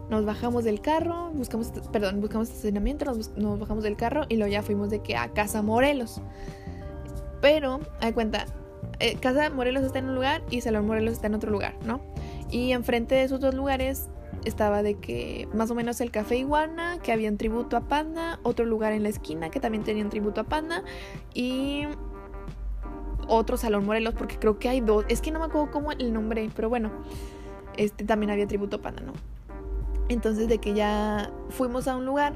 nos 0.10 0.26
bajamos 0.26 0.66
del 0.66 0.82
carro, 0.82 1.32
buscamos, 1.32 1.72
perdón, 1.94 2.20
buscamos 2.20 2.50
estacionamiento, 2.50 3.06
nos, 3.06 3.60
bajamos 3.60 3.86
del 3.86 3.96
carro 3.96 4.26
y 4.28 4.36
luego 4.36 4.52
ya 4.52 4.62
fuimos 4.62 4.90
de 4.90 5.02
que 5.02 5.16
a 5.16 5.30
Casa 5.30 5.62
Morelos. 5.62 6.22
Pero, 7.42 7.80
hay 8.02 8.12
cuenta, 8.12 8.46
eh, 9.00 9.16
Casa 9.16 9.50
Morelos 9.50 9.84
está 9.84 10.00
en 10.00 10.10
un 10.10 10.16
lugar 10.16 10.44
y 10.50 10.60
Salón 10.60 10.86
Morelos 10.86 11.14
está 11.14 11.28
en 11.28 11.36
otro 11.36 11.50
lugar, 11.50 11.76
¿no? 11.86 12.02
Y 12.52 12.74
enfrente 12.74 13.16
de 13.16 13.24
esos 13.24 13.40
dos 13.40 13.56
lugares 13.56 14.10
estaba 14.44 14.84
de 14.84 14.96
que 14.96 15.48
más 15.54 15.72
o 15.72 15.76
menos 15.76 16.02
el 16.02 16.12
Café 16.12 16.38
Iguana, 16.38 17.00
que 17.02 17.14
había 17.14 17.30
un 17.30 17.38
tributo 17.38 17.78
a 17.78 17.82
Panda, 17.88 18.42
otro 18.44 18.66
lugar 18.66 18.92
en 18.92 19.04
la 19.04 19.10
esquina 19.10 19.50
que 19.50 19.62
también 19.62 19.86
tenía 19.86 20.04
un 20.04 20.10
tributo 20.10 20.42
a 20.42 20.44
Panda 20.44 20.84
y 21.34 21.84
otro 23.30 23.56
Salón 23.56 23.86
Morelos, 23.86 24.14
porque 24.16 24.38
creo 24.38 24.60
que 24.60 24.68
hay 24.68 24.82
dos, 24.82 25.06
es 25.08 25.22
que 25.22 25.32
no 25.32 25.40
me 25.40 25.46
acuerdo 25.46 25.72
cómo 25.72 25.94
el 25.94 26.12
nombre, 26.12 26.50
pero 26.54 26.68
bueno, 26.68 26.92
este 27.78 28.04
también 28.06 28.32
había 28.32 28.48
tributo 28.48 28.82
Panda, 28.82 29.02
¿no? 29.02 29.14
Entonces 30.10 30.48
de 30.48 30.58
que 30.58 30.74
ya 30.74 31.32
fuimos 31.50 31.88
a 31.88 31.96
un 31.96 32.06
lugar 32.06 32.34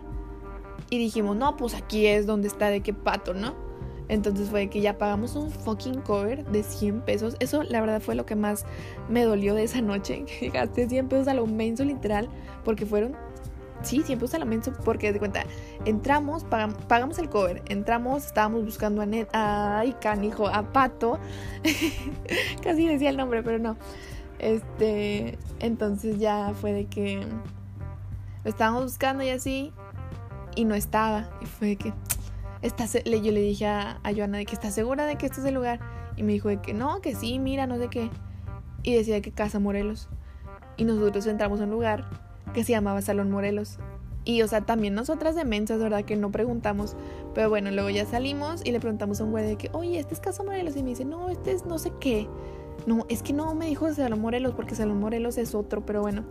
y 0.90 0.98
dijimos, 0.98 1.36
no, 1.36 1.58
pues 1.58 1.74
aquí 1.74 2.08
es 2.08 2.26
donde 2.26 2.48
está 2.48 2.70
de 2.70 2.82
qué 2.82 2.94
pato, 2.94 3.34
¿no? 3.34 3.66
Entonces 4.08 4.50
fue 4.50 4.70
que 4.70 4.82
ya 4.82 4.98
pagamos 4.98 5.36
un 5.36 5.50
fucking 5.50 6.02
cover 6.02 6.46
de 6.46 6.64
100 6.64 7.02
pesos. 7.02 7.36
Eso 7.40 7.64
la 7.64 7.82
verdad 7.82 8.02
fue 8.02 8.16
lo 8.16 8.26
que 8.26 8.36
más 8.36 8.66
me 9.10 9.24
dolió 9.24 9.56
de 9.56 9.64
esa 9.64 9.82
noche. 9.82 10.26
Que 10.40 10.50
gasté 10.50 10.88
100 10.88 11.08
pesos 11.08 11.28
a 11.28 11.34
lo 11.34 11.48
menso 11.48 11.84
literal. 11.84 12.30
Porque 12.64 12.86
fueron... 12.86 13.16
Sí, 13.82 14.02
100 14.04 14.20
pesos 14.20 14.36
a 14.36 14.40
lo 14.40 14.46
menso. 14.46 14.74
Porque 14.84 15.12
de 15.12 15.20
cuenta, 15.20 15.46
entramos, 15.86 16.44
pagamos, 16.44 17.18
el 17.18 17.30
cover. 17.30 17.64
Entramos, 17.68 18.26
estábamos 18.26 18.64
buscando 18.64 19.02
a 19.02 19.06
Net... 19.06 19.28
Ay, 19.34 19.96
canijo, 20.00 20.48
a 20.48 20.72
Pato. 20.72 21.20
Casi 22.64 22.88
decía 22.88 23.10
el 23.10 23.18
nombre, 23.18 23.42
pero 23.42 23.60
no. 23.60 23.76
Este... 24.40 25.38
Entonces 25.60 26.20
ya 26.20 26.54
fue 26.54 26.74
de 26.74 26.86
que... 26.86 27.26
Lo 28.44 28.50
estábamos 28.50 28.84
buscando 28.84 29.24
y 29.24 29.30
así. 29.30 29.74
Y 30.56 30.66
no 30.66 30.76
estaba. 30.76 31.30
Y 31.42 31.46
fue 31.46 31.68
de 31.70 31.76
que 31.78 31.94
yo 33.22 33.32
le 33.32 33.42
dije 33.42 33.68
a, 33.68 34.00
Joana 34.16 34.38
de 34.38 34.46
que 34.46 34.54
está 34.54 34.72
segura 34.72 35.06
de 35.06 35.18
que 35.18 35.26
este 35.26 35.40
es 35.40 35.46
el 35.46 35.54
lugar. 35.54 35.80
Y 36.18 36.24
me 36.24 36.34
dijo 36.34 36.50
de 36.50 36.58
que 36.58 36.74
no, 36.74 37.02
que 37.02 37.16
sí, 37.16 37.40
mira, 37.40 37.68
no 37.68 37.78
sé 37.78 37.90
qué. 37.90 38.10
Y 38.84 38.96
decía 38.96 39.22
que 39.22 39.32
Casa 39.32 39.60
Morelos. 39.60 40.10
Y 40.78 40.86
nosotros 40.86 41.26
entramos 41.28 41.60
a 41.62 41.66
un 41.66 41.72
lugar 41.72 42.06
que 42.54 42.64
se 42.64 42.72
llamaba 42.72 43.02
Salón 43.02 43.32
Morelos. 43.32 43.78
Y, 44.24 44.42
o 44.42 44.48
sea, 44.48 44.62
también 44.62 44.96
nosotras 44.96 45.36
de 45.36 45.46
mensas, 45.46 45.80
¿verdad? 45.80 46.04
Que 46.04 46.16
no 46.16 46.32
preguntamos. 46.32 46.96
Pero 47.34 47.50
bueno, 47.50 47.70
luego 47.72 47.90
ya 47.90 48.06
salimos 48.06 48.62
y 48.66 48.72
le 48.72 48.80
preguntamos 48.80 49.22
a 49.22 49.24
un 49.24 49.32
güey 49.32 49.46
de 49.46 49.58
que, 49.58 49.70
oye, 49.74 50.00
este 50.00 50.14
es 50.16 50.20
Casa 50.20 50.44
Morelos. 50.44 50.76
Y 50.76 50.84
me 50.84 50.90
dice, 50.90 51.06
no, 51.06 51.30
este 51.30 51.52
es 51.52 51.66
no 51.66 51.78
sé 51.78 51.92
qué. 52.00 52.28
No, 52.86 53.06
es 53.10 53.24
que 53.24 53.34
no 53.34 53.54
me 53.56 53.68
dijo 53.68 53.92
Salón 53.94 54.22
Morelos 54.22 54.54
porque 54.56 54.76
Salón 54.76 55.00
Morelos 55.00 55.38
es 55.38 55.56
otro, 55.56 55.86
pero 55.86 56.02
bueno. 56.02 56.24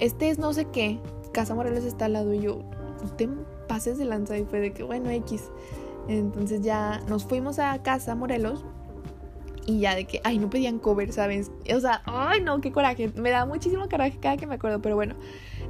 Este 0.00 0.30
es 0.30 0.38
no 0.38 0.52
sé 0.52 0.66
qué. 0.66 0.98
Casa 1.32 1.54
Morelos 1.54 1.84
está 1.84 2.06
al 2.06 2.14
lado 2.14 2.32
y 2.34 2.40
yo, 2.40 2.62
no 3.02 3.10
te 3.16 3.28
pases 3.68 3.98
de 3.98 4.04
lanza 4.04 4.36
y 4.38 4.44
fue 4.44 4.60
de 4.60 4.72
que, 4.72 4.82
bueno, 4.82 5.10
X. 5.10 5.50
Entonces 6.08 6.62
ya 6.62 7.00
nos 7.08 7.24
fuimos 7.24 7.58
a 7.58 7.82
casa, 7.82 8.14
Morelos. 8.14 8.64
Y 9.66 9.80
ya 9.80 9.94
de 9.94 10.06
que, 10.06 10.20
ay, 10.24 10.38
no 10.38 10.48
pedían 10.48 10.78
cover, 10.78 11.12
¿sabes? 11.12 11.50
O 11.74 11.80
sea, 11.80 12.02
ay, 12.06 12.40
no, 12.40 12.60
qué 12.62 12.72
coraje. 12.72 13.12
Me 13.16 13.30
da 13.30 13.44
muchísimo 13.44 13.86
coraje 13.88 14.18
cada 14.18 14.38
que 14.38 14.46
me 14.46 14.54
acuerdo, 14.54 14.80
pero 14.80 14.94
bueno. 14.94 15.14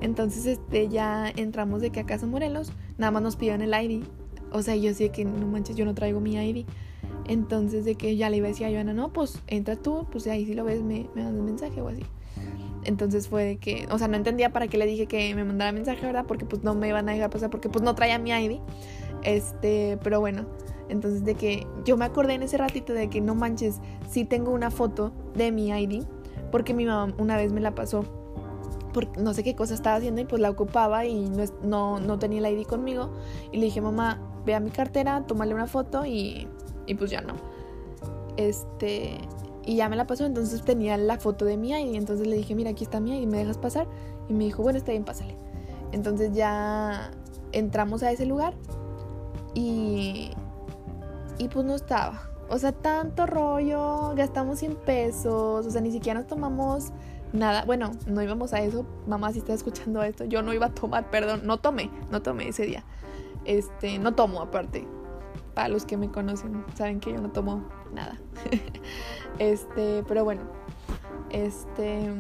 Entonces, 0.00 0.46
este, 0.46 0.88
ya 0.88 1.28
entramos 1.34 1.80
de 1.80 1.90
que 1.90 2.00
a 2.00 2.06
Casa 2.06 2.26
Morelos, 2.26 2.72
nada 2.96 3.10
más 3.10 3.22
nos 3.22 3.34
pidieron 3.34 3.62
el 3.62 3.74
ID. 3.74 4.04
O 4.52 4.62
sea, 4.62 4.76
yo 4.76 4.94
sé 4.94 5.10
que 5.10 5.24
no 5.24 5.46
manches, 5.48 5.74
yo 5.74 5.84
no 5.84 5.94
traigo 5.94 6.20
mi 6.20 6.36
ID. 6.36 6.64
Entonces, 7.28 7.84
de 7.84 7.94
que 7.94 8.16
ya 8.16 8.30
le 8.30 8.38
iba 8.38 8.46
a 8.46 8.48
decir 8.48 8.66
a 8.66 8.70
Joana, 8.70 8.94
no, 8.94 9.12
pues 9.12 9.40
entra 9.46 9.76
tú, 9.76 10.06
pues 10.10 10.26
ahí 10.26 10.46
si 10.46 10.54
lo 10.54 10.64
ves, 10.64 10.82
me, 10.82 11.08
me 11.14 11.22
mandas 11.22 11.40
un 11.40 11.44
mensaje 11.44 11.80
o 11.80 11.88
así. 11.88 12.02
Entonces 12.84 13.28
fue 13.28 13.44
de 13.44 13.56
que, 13.58 13.86
o 13.90 13.98
sea, 13.98 14.08
no 14.08 14.16
entendía 14.16 14.50
para 14.50 14.66
qué 14.68 14.78
le 14.78 14.86
dije 14.86 15.06
que 15.06 15.34
me 15.34 15.44
mandara 15.44 15.72
mensaje, 15.72 16.04
¿verdad? 16.06 16.24
Porque 16.26 16.46
pues 16.46 16.62
no 16.64 16.74
me 16.74 16.88
iban 16.88 17.08
a 17.08 17.12
dejar 17.12 17.28
pasar, 17.28 17.50
porque 17.50 17.68
pues 17.68 17.84
no 17.84 17.94
traía 17.94 18.18
mi 18.18 18.30
ID. 18.30 18.60
Este, 19.22 19.98
pero 20.02 20.20
bueno, 20.20 20.46
entonces 20.88 21.24
de 21.24 21.34
que 21.34 21.66
yo 21.84 21.96
me 21.96 22.04
acordé 22.04 22.34
en 22.34 22.42
ese 22.42 22.56
ratito 22.56 22.92
de 22.92 23.10
que 23.10 23.20
no 23.20 23.34
manches, 23.34 23.80
sí 24.08 24.24
tengo 24.24 24.52
una 24.52 24.70
foto 24.70 25.12
de 25.34 25.52
mi 25.52 25.68
ID, 25.68 26.04
porque 26.50 26.72
mi 26.72 26.86
mamá 26.86 27.12
una 27.18 27.36
vez 27.36 27.52
me 27.52 27.60
la 27.60 27.74
pasó. 27.74 28.04
Porque 28.94 29.20
no 29.20 29.34
sé 29.34 29.42
qué 29.44 29.54
cosa 29.54 29.74
estaba 29.74 29.96
haciendo 29.96 30.22
y 30.22 30.24
pues 30.24 30.40
la 30.40 30.48
ocupaba 30.48 31.04
y 31.04 31.28
no, 31.28 31.44
no, 31.62 32.00
no 32.00 32.18
tenía 32.18 32.46
el 32.46 32.58
ID 32.58 32.64
conmigo. 32.64 33.10
Y 33.52 33.58
le 33.58 33.66
dije, 33.66 33.82
mamá, 33.82 34.18
ve 34.46 34.54
a 34.54 34.60
mi 34.60 34.70
cartera, 34.70 35.26
tómale 35.26 35.54
una 35.54 35.66
foto 35.66 36.06
y, 36.06 36.48
y 36.88 36.94
pues 36.94 37.10
ya 37.10 37.20
no. 37.20 37.34
Este, 38.36 39.18
y 39.64 39.76
ya 39.76 39.88
me 39.88 39.96
la 39.96 40.06
pasó, 40.06 40.24
entonces 40.24 40.62
tenía 40.62 40.96
la 40.96 41.18
foto 41.18 41.44
de 41.44 41.56
mi 41.56 41.70
ID. 41.70 41.94
Entonces 41.94 42.26
le 42.26 42.36
dije, 42.36 42.54
mira, 42.54 42.70
aquí 42.70 42.84
está 42.84 42.98
mi 42.98 43.16
ID, 43.16 43.26
¿me 43.26 43.38
dejas 43.38 43.58
pasar? 43.58 43.86
Y 44.28 44.32
me 44.32 44.44
dijo, 44.44 44.62
bueno, 44.62 44.78
está 44.78 44.92
bien, 44.92 45.04
pásale. 45.04 45.36
Entonces 45.92 46.32
ya 46.32 47.10
entramos 47.52 48.02
a 48.02 48.10
ese 48.10 48.26
lugar 48.26 48.54
y, 49.54 50.30
y 51.38 51.48
pues 51.48 51.66
no 51.66 51.74
estaba. 51.74 52.30
O 52.48 52.58
sea, 52.58 52.72
tanto 52.72 53.26
rollo, 53.26 54.14
gastamos 54.16 54.58
100 54.58 54.76
pesos, 54.76 55.66
o 55.66 55.70
sea, 55.70 55.82
ni 55.82 55.92
siquiera 55.92 56.18
nos 56.18 56.28
tomamos 56.28 56.92
nada. 57.34 57.66
Bueno, 57.66 57.90
no 58.06 58.22
íbamos 58.22 58.54
a 58.54 58.62
eso. 58.62 58.86
Mamá, 59.06 59.32
si 59.32 59.40
está 59.40 59.52
escuchando 59.52 60.02
esto, 60.02 60.24
yo 60.24 60.42
no 60.42 60.54
iba 60.54 60.66
a 60.66 60.74
tomar, 60.74 61.10
perdón, 61.10 61.42
no 61.44 61.58
tomé, 61.58 61.90
no 62.10 62.22
tomé 62.22 62.48
ese 62.48 62.64
día. 62.64 62.84
Este, 63.44 63.98
no 63.98 64.14
tomo 64.14 64.40
aparte. 64.40 64.86
Para 65.58 65.70
los 65.70 65.84
que 65.84 65.96
me 65.96 66.08
conocen, 66.08 66.64
saben 66.76 67.00
que 67.00 67.12
yo 67.12 67.20
no 67.20 67.32
tomo 67.32 67.64
nada. 67.92 68.16
este, 69.40 70.04
pero 70.06 70.22
bueno, 70.22 70.42
este, 71.30 72.14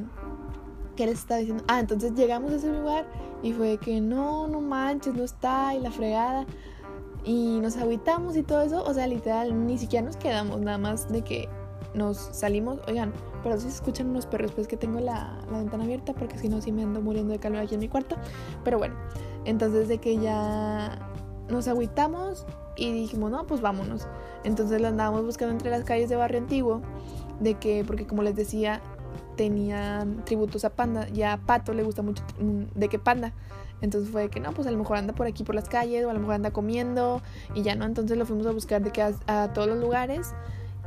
¿qué 0.96 1.06
les 1.06 1.20
estaba 1.20 1.38
diciendo? 1.38 1.62
Ah, 1.68 1.78
entonces 1.78 2.14
llegamos 2.16 2.50
a 2.50 2.56
ese 2.56 2.72
lugar 2.72 3.06
y 3.44 3.52
fue 3.52 3.78
que 3.78 4.00
no, 4.00 4.48
no 4.48 4.60
manches, 4.60 5.14
no 5.14 5.22
está, 5.22 5.72
y 5.72 5.78
la 5.78 5.92
fregada. 5.92 6.46
Y 7.22 7.60
nos 7.60 7.76
aguitamos 7.76 8.36
y 8.36 8.42
todo 8.42 8.60
eso, 8.62 8.82
o 8.82 8.92
sea, 8.92 9.06
literal, 9.06 9.68
ni 9.68 9.78
siquiera 9.78 10.04
nos 10.04 10.16
quedamos, 10.16 10.60
nada 10.60 10.78
más 10.78 11.08
de 11.08 11.22
que 11.22 11.48
nos 11.94 12.16
salimos. 12.16 12.80
Oigan, 12.88 13.12
pero 13.44 13.56
si 13.56 13.68
se 13.68 13.76
escuchan 13.76 14.10
unos 14.10 14.26
perros, 14.26 14.50
pues 14.50 14.66
que 14.66 14.76
tengo 14.76 14.98
la, 14.98 15.38
la 15.48 15.58
ventana 15.58 15.84
abierta, 15.84 16.12
porque 16.12 16.36
si 16.38 16.48
no, 16.48 16.60
sí 16.60 16.72
me 16.72 16.82
ando 16.82 17.00
muriendo 17.00 17.34
de 17.34 17.38
calor 17.38 17.60
aquí 17.60 17.74
en 17.74 17.80
mi 17.82 17.88
cuarto. 17.88 18.16
Pero 18.64 18.78
bueno, 18.78 18.96
entonces 19.44 19.86
de 19.86 19.98
que 19.98 20.18
ya 20.18 20.98
nos 21.48 21.68
agüitamos 21.68 22.46
y 22.76 22.92
dijimos, 22.92 23.30
no, 23.30 23.46
pues 23.46 23.60
vámonos. 23.60 24.06
Entonces 24.44 24.80
lo 24.80 24.88
andábamos 24.88 25.24
buscando 25.24 25.52
entre 25.52 25.70
las 25.70 25.84
calles 25.84 26.08
de 26.08 26.16
Barrio 26.16 26.40
Antiguo, 26.40 26.82
de 27.40 27.54
que, 27.54 27.84
porque 27.86 28.06
como 28.06 28.22
les 28.22 28.36
decía, 28.36 28.80
tenían 29.36 30.24
tributos 30.24 30.64
a 30.64 30.70
Panda, 30.70 31.08
y 31.08 31.22
a 31.22 31.38
Pato 31.38 31.72
le 31.72 31.82
gusta 31.82 32.02
mucho 32.02 32.22
mm, 32.40 32.78
de 32.78 32.88
que 32.88 32.98
Panda. 32.98 33.32
Entonces 33.80 34.10
fue 34.10 34.28
que 34.28 34.40
no, 34.40 34.52
pues 34.52 34.66
a 34.66 34.70
lo 34.72 34.78
mejor 34.78 34.96
anda 34.96 35.14
por 35.14 35.26
aquí 35.26 35.44
por 35.44 35.54
las 35.54 35.68
calles 35.68 36.04
o 36.04 36.10
a 36.10 36.12
lo 36.12 36.18
mejor 36.18 36.34
anda 36.34 36.50
comiendo 36.50 37.22
y 37.54 37.62
ya 37.62 37.76
no. 37.76 37.84
Entonces 37.84 38.18
lo 38.18 38.26
fuimos 38.26 38.46
a 38.46 38.50
buscar 38.50 38.82
de 38.82 38.90
que 38.90 39.02
a, 39.02 39.52
todos 39.52 39.68
los 39.68 39.78
lugares 39.78 40.34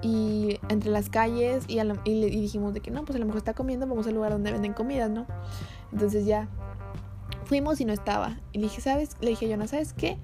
y 0.01 0.60
entre 0.68 0.91
las 0.91 1.10
calles 1.10 1.63
y, 1.68 1.80
y, 1.80 2.41
dijimos 2.41 2.74
de 2.74 2.82
que 2.82 2.91
no, 2.91 3.06
pues 3.06 3.15
a 3.15 3.20
lo 3.20 3.25
mejor 3.25 3.38
está 3.38 3.53
comiendo, 3.53 3.88
vamos 3.88 4.08
al 4.08 4.15
lugar 4.15 4.34
donde 4.34 4.51
venden 4.51 4.74
comidas, 4.74 5.10
¿no? 5.10 5.25
Entonces 5.94 6.25
ya 6.25 6.50
fuimos 7.46 7.80
y 7.80 7.86
no 7.86 7.94
estaba. 7.94 8.39
Y 8.51 8.58
le 8.58 8.63
dije, 8.65 8.82
¿sabes? 8.82 9.15
Le 9.22 9.30
dije 9.30 9.48
yo, 9.48 9.56
¿no 9.56 9.68
sabes 9.68 9.94
qué? 9.94 10.18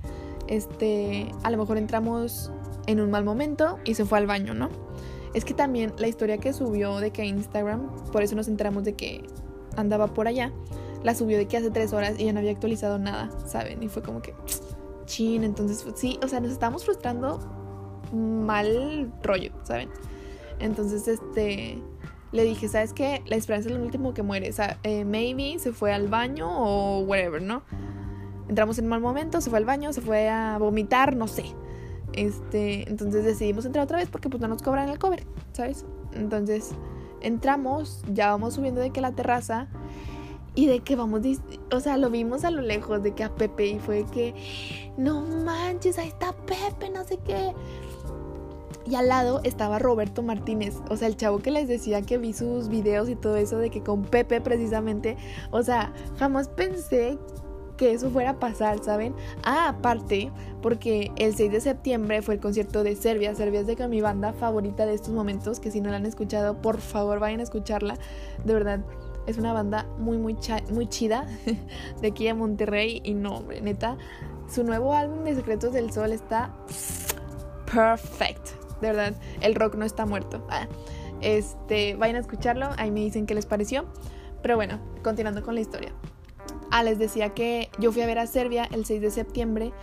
Este, 0.47 1.31
a 1.43 1.51
lo 1.51 1.57
mejor 1.57 1.77
entramos 1.77 2.51
en 2.87 3.01
un 3.01 3.11
mal 3.11 3.23
momento 3.23 3.79
y 3.83 3.93
se 3.93 4.05
fue 4.05 4.17
al 4.17 4.27
baño, 4.27 4.53
¿no? 4.53 4.69
Es 5.33 5.45
que 5.45 5.53
también 5.53 5.93
la 5.97 6.07
historia 6.07 6.37
que 6.37 6.53
subió 6.53 6.99
de 6.99 7.11
que 7.11 7.25
Instagram, 7.25 7.89
por 8.11 8.23
eso 8.23 8.35
nos 8.35 8.47
enteramos 8.47 8.83
de 8.83 8.93
que 8.93 9.23
andaba 9.75 10.07
por 10.07 10.27
allá, 10.27 10.51
la 11.03 11.13
subió 11.13 11.37
de 11.37 11.47
que 11.47 11.57
hace 11.57 11.69
tres 11.69 11.93
horas 11.93 12.15
y 12.17 12.25
ya 12.25 12.33
no 12.33 12.39
había 12.39 12.51
actualizado 12.51 12.97
nada, 12.97 13.29
¿saben? 13.45 13.83
Y 13.83 13.89
fue 13.89 14.01
como 14.01 14.21
que, 14.21 14.33
chin, 15.05 15.43
entonces 15.43 15.85
sí, 15.95 16.19
o 16.23 16.27
sea, 16.27 16.39
nos 16.39 16.51
estábamos 16.51 16.85
frustrando 16.85 17.39
mal 18.11 19.11
rollo, 19.21 19.51
¿saben? 19.63 19.89
Entonces, 20.59 21.07
este, 21.07 21.81
le 22.31 22.43
dije, 22.43 22.67
¿sabes 22.67 22.93
qué? 22.93 23.21
La 23.25 23.35
esperanza 23.35 23.69
es 23.69 23.75
lo 23.75 23.83
último 23.83 24.13
que 24.13 24.23
muere, 24.23 24.49
o 24.49 24.53
sea, 24.53 24.79
eh, 24.83 25.05
maybe 25.05 25.59
se 25.59 25.71
fue 25.71 25.93
al 25.93 26.07
baño 26.07 26.49
o 26.49 27.01
whatever, 27.01 27.41
¿no? 27.41 27.63
Entramos 28.49 28.79
en 28.79 28.87
mal 28.87 29.01
momento, 29.01 29.41
se 29.41 29.49
fue 29.49 29.59
al 29.59 29.65
baño, 29.65 29.91
se 29.93 30.01
fue 30.01 30.29
a 30.29 30.57
vomitar, 30.57 31.15
no 31.15 31.27
sé. 31.27 31.45
Este, 32.13 32.89
entonces 32.89 33.25
decidimos 33.25 33.65
entrar 33.65 33.83
otra 33.83 33.97
vez 33.97 34.09
porque 34.09 34.29
pues 34.29 34.41
no 34.41 34.47
nos 34.47 34.61
cobran 34.61 34.89
el 34.89 34.97
cover, 34.97 35.23
¿sabes? 35.53 35.85
Entonces 36.13 36.71
entramos, 37.21 38.03
ya 38.11 38.31
vamos 38.31 38.55
subiendo 38.55 38.81
de 38.81 38.91
que 38.91 39.01
la 39.01 39.11
terraza 39.11 39.67
y 40.55 40.65
de 40.65 40.79
que 40.79 40.95
vamos, 40.95 41.21
o 41.71 41.79
sea, 41.79 41.97
lo 41.97 42.09
vimos 42.09 42.43
a 42.43 42.51
lo 42.51 42.61
lejos 42.61 43.03
de 43.03 43.13
que 43.13 43.23
a 43.23 43.29
Pepe 43.29 43.67
y 43.67 43.79
fue 43.79 44.05
que, 44.05 44.33
no 44.97 45.21
manches, 45.21 45.99
ahí 45.99 46.07
está 46.07 46.33
Pepe, 46.33 46.89
no 46.89 47.03
sé 47.03 47.19
qué. 47.23 47.53
Y 48.89 48.95
al 48.95 49.09
lado 49.09 49.41
estaba 49.43 49.77
Roberto 49.77 50.23
Martínez, 50.23 50.77
o 50.89 50.97
sea, 50.97 51.09
el 51.09 51.17
chavo 51.17 51.39
que 51.39 51.51
les 51.51 51.67
decía 51.67 52.01
que 52.01 52.17
vi 52.17 52.33
sus 52.33 52.69
videos 52.69 53.09
y 53.09 53.15
todo 53.15 53.35
eso 53.35 53.59
de 53.59 53.69
que 53.69 53.83
con 53.83 54.03
Pepe 54.03 54.41
precisamente, 54.41 55.17
o 55.51 55.61
sea, 55.61 55.93
jamás 56.17 56.47
pensé 56.47 57.19
que 57.77 57.91
eso 57.93 58.09
fuera 58.09 58.31
a 58.31 58.39
pasar, 58.39 58.83
¿saben? 58.83 59.13
Ah, 59.43 59.69
aparte, 59.69 60.31
porque 60.61 61.11
el 61.15 61.35
6 61.35 61.51
de 61.51 61.61
septiembre 61.61 62.21
fue 62.21 62.35
el 62.35 62.41
concierto 62.41 62.83
de 62.83 62.95
Serbia. 62.95 63.33
Serbia 63.35 63.61
es 63.61 63.67
de 63.67 63.75
que 63.75 63.87
mi 63.87 64.01
banda 64.01 64.33
favorita 64.33 64.85
de 64.85 64.93
estos 64.93 65.13
momentos, 65.13 65.59
que 65.59 65.71
si 65.71 65.79
no 65.79 65.89
la 65.89 65.97
han 65.97 66.05
escuchado, 66.05 66.61
por 66.61 66.79
favor 66.79 67.19
vayan 67.19 67.39
a 67.39 67.43
escucharla. 67.43 67.97
De 68.43 68.53
verdad, 68.53 68.81
es 69.27 69.37
una 69.37 69.53
banda 69.53 69.85
muy, 69.97 70.17
muy, 70.17 70.35
muy 70.71 70.87
chida 70.87 71.27
de 72.01 72.07
aquí 72.07 72.27
a 72.27 72.35
Monterrey. 72.35 73.01
Y 73.03 73.13
no, 73.13 73.37
hombre, 73.37 73.61
neta, 73.61 73.97
su 74.49 74.63
nuevo 74.63 74.93
álbum 74.93 75.23
de 75.23 75.35
Secretos 75.35 75.73
del 75.73 75.91
Sol 75.91 76.11
está 76.11 76.53
perfect. 77.71 78.49
De 78.81 78.87
verdad, 78.87 79.13
el 79.41 79.55
rock 79.55 79.75
no 79.75 79.85
está 79.85 80.05
muerto. 80.05 80.45
Ah, 80.49 80.67
este, 81.21 81.95
vayan 81.95 82.15
a 82.15 82.19
escucharlo, 82.19 82.69
ahí 82.77 82.91
me 82.91 83.01
dicen 83.01 83.25
qué 83.25 83.35
les 83.35 83.45
pareció. 83.45 83.85
Pero 84.41 84.55
bueno, 84.55 84.79
continuando 85.03 85.43
con 85.43 85.55
la 85.55 85.61
historia. 85.61 85.93
Ah, 86.71 86.83
les 86.83 86.99
decía 86.99 87.33
que 87.33 87.69
yo 87.79 87.91
fui 87.91 88.01
a 88.01 88.05
ver 88.05 88.19
a 88.19 88.27
Serbia 88.27 88.67
el 88.71 88.85
6 88.85 89.01
de 89.01 89.11
septiembre 89.11 89.73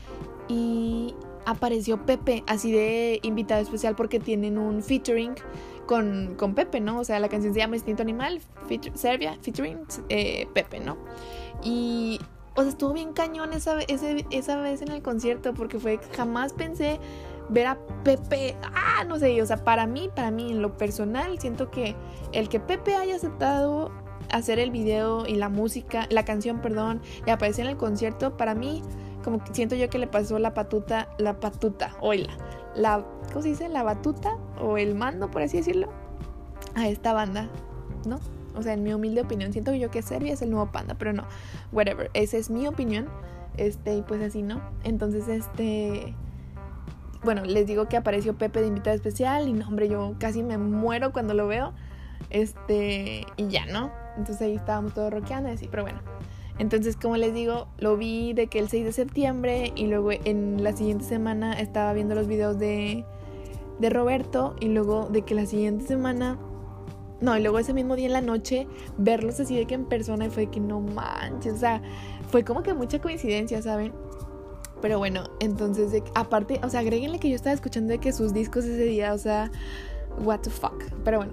y 0.48 1.14
apareció 1.46 2.04
Pepe, 2.04 2.44
así 2.46 2.72
de 2.72 3.20
invitado 3.22 3.62
especial 3.62 3.94
porque 3.94 4.20
tienen 4.20 4.58
un 4.58 4.82
featuring 4.82 5.34
con, 5.86 6.34
con 6.36 6.54
Pepe, 6.54 6.80
¿no? 6.80 7.00
O 7.00 7.04
sea, 7.04 7.18
la 7.20 7.28
canción 7.28 7.52
se 7.54 7.60
llama 7.60 7.76
Instinto 7.76 8.02
Animal, 8.02 8.40
Serbia, 8.94 9.36
featuring 9.42 9.80
eh, 10.08 10.46
Pepe, 10.54 10.80
¿no? 10.80 10.96
Y, 11.62 12.20
o 12.54 12.62
sea, 12.62 12.70
estuvo 12.70 12.92
bien 12.92 13.12
cañón 13.12 13.52
esa, 13.52 13.78
esa 13.80 14.56
vez 14.60 14.82
en 14.82 14.90
el 14.90 15.02
concierto 15.02 15.54
porque 15.54 15.78
fue, 15.78 16.00
jamás 16.16 16.52
pensé 16.52 16.98
ver 17.48 17.66
a 17.66 17.78
Pepe, 18.04 18.56
ah, 18.74 19.04
no 19.04 19.18
sé, 19.18 19.40
o 19.42 19.46
sea, 19.46 19.62
para 19.64 19.86
mí, 19.86 20.08
para 20.14 20.30
mí, 20.30 20.50
en 20.50 20.62
lo 20.62 20.76
personal, 20.76 21.38
siento 21.38 21.70
que 21.70 21.94
el 22.32 22.48
que 22.48 22.60
Pepe 22.60 22.94
haya 22.94 23.16
aceptado 23.16 23.90
hacer 24.30 24.58
el 24.58 24.70
video 24.70 25.26
y 25.26 25.34
la 25.34 25.48
música, 25.48 26.06
la 26.10 26.24
canción, 26.24 26.60
perdón, 26.60 27.00
y 27.26 27.30
aparecer 27.30 27.64
en 27.64 27.72
el 27.72 27.76
concierto, 27.76 28.36
para 28.36 28.54
mí, 28.54 28.82
como 29.22 29.42
que 29.42 29.54
siento 29.54 29.74
yo 29.74 29.88
que 29.88 29.98
le 29.98 30.06
pasó 30.06 30.38
la 30.38 30.54
patuta, 30.54 31.08
la 31.18 31.40
patuta, 31.40 31.96
oila, 32.00 32.36
la, 32.74 33.04
¿cómo 33.28 33.42
se 33.42 33.48
dice? 33.48 33.68
La 33.68 33.82
batuta 33.82 34.36
o 34.60 34.76
el 34.76 34.94
mando, 34.94 35.30
por 35.30 35.42
así 35.42 35.58
decirlo, 35.58 35.88
a 36.74 36.88
esta 36.88 37.12
banda, 37.12 37.48
¿no? 38.06 38.20
O 38.56 38.62
sea, 38.62 38.74
en 38.74 38.82
mi 38.82 38.92
humilde 38.92 39.22
opinión, 39.22 39.52
siento 39.52 39.74
yo 39.74 39.90
que 39.90 40.02
Serbia 40.02 40.32
es 40.32 40.42
el 40.42 40.50
nuevo 40.50 40.70
panda, 40.70 40.94
pero 40.98 41.12
no, 41.12 41.24
whatever, 41.72 42.10
esa 42.14 42.36
es 42.36 42.50
mi 42.50 42.66
opinión, 42.66 43.08
este, 43.56 43.96
y 43.96 44.02
pues 44.02 44.22
así, 44.22 44.42
¿no? 44.42 44.60
Entonces, 44.84 45.28
este, 45.28 46.14
bueno, 47.24 47.44
les 47.44 47.66
digo 47.66 47.88
que 47.88 47.96
apareció 47.96 48.36
Pepe 48.36 48.60
de 48.60 48.68
invitado 48.68 48.94
especial 48.94 49.48
y 49.48 49.52
no, 49.52 49.66
hombre, 49.66 49.88
yo 49.88 50.14
casi 50.18 50.42
me 50.42 50.58
muero 50.58 51.12
cuando 51.12 51.34
lo 51.34 51.46
veo, 51.46 51.72
este, 52.30 53.26
y 53.36 53.48
ya, 53.48 53.66
¿no? 53.66 53.90
Entonces 54.16 54.42
ahí 54.42 54.54
estábamos 54.54 54.94
todos 54.94 55.12
rockeando 55.12 55.48
y 55.48 55.52
así, 55.52 55.68
pero 55.70 55.82
bueno. 55.82 56.00
Entonces, 56.58 56.96
como 56.96 57.16
les 57.16 57.34
digo, 57.34 57.66
lo 57.78 57.96
vi 57.96 58.32
de 58.32 58.46
que 58.46 58.60
el 58.60 58.68
6 58.68 58.84
de 58.84 58.92
septiembre 58.92 59.72
y 59.74 59.88
luego 59.88 60.12
en 60.12 60.62
la 60.62 60.72
siguiente 60.72 61.04
semana 61.04 61.54
estaba 61.54 61.92
viendo 61.92 62.14
los 62.14 62.28
videos 62.28 62.58
de, 62.58 63.04
de 63.80 63.90
Roberto 63.90 64.54
y 64.60 64.68
luego 64.68 65.08
de 65.08 65.22
que 65.22 65.34
la 65.34 65.46
siguiente 65.46 65.84
semana, 65.84 66.38
no, 67.20 67.36
y 67.36 67.42
luego 67.42 67.58
ese 67.58 67.72
mismo 67.72 67.96
día 67.96 68.06
en 68.06 68.12
la 68.12 68.20
noche 68.20 68.68
verlos 68.98 69.40
así 69.40 69.56
de 69.56 69.66
que 69.66 69.74
en 69.74 69.86
persona 69.86 70.26
y 70.26 70.30
fue 70.30 70.46
que 70.46 70.60
no 70.60 70.80
manches, 70.80 71.54
o 71.54 71.58
sea, 71.58 71.82
fue 72.28 72.44
como 72.44 72.62
que 72.62 72.72
mucha 72.72 73.00
coincidencia, 73.00 73.60
¿saben? 73.60 73.92
Pero 74.80 74.98
bueno, 74.98 75.24
entonces, 75.40 76.02
aparte, 76.14 76.60
o 76.62 76.68
sea, 76.68 76.80
agréguenle 76.80 77.18
que 77.18 77.30
yo 77.30 77.34
estaba 77.34 77.54
escuchando 77.54 77.90
de 77.90 77.98
que 77.98 78.12
sus 78.12 78.32
discos 78.32 78.64
ese 78.64 78.84
día, 78.84 79.14
o 79.14 79.18
sea, 79.18 79.50
what 80.18 80.40
the 80.40 80.50
fuck. 80.50 80.84
Pero 81.04 81.18
bueno, 81.18 81.32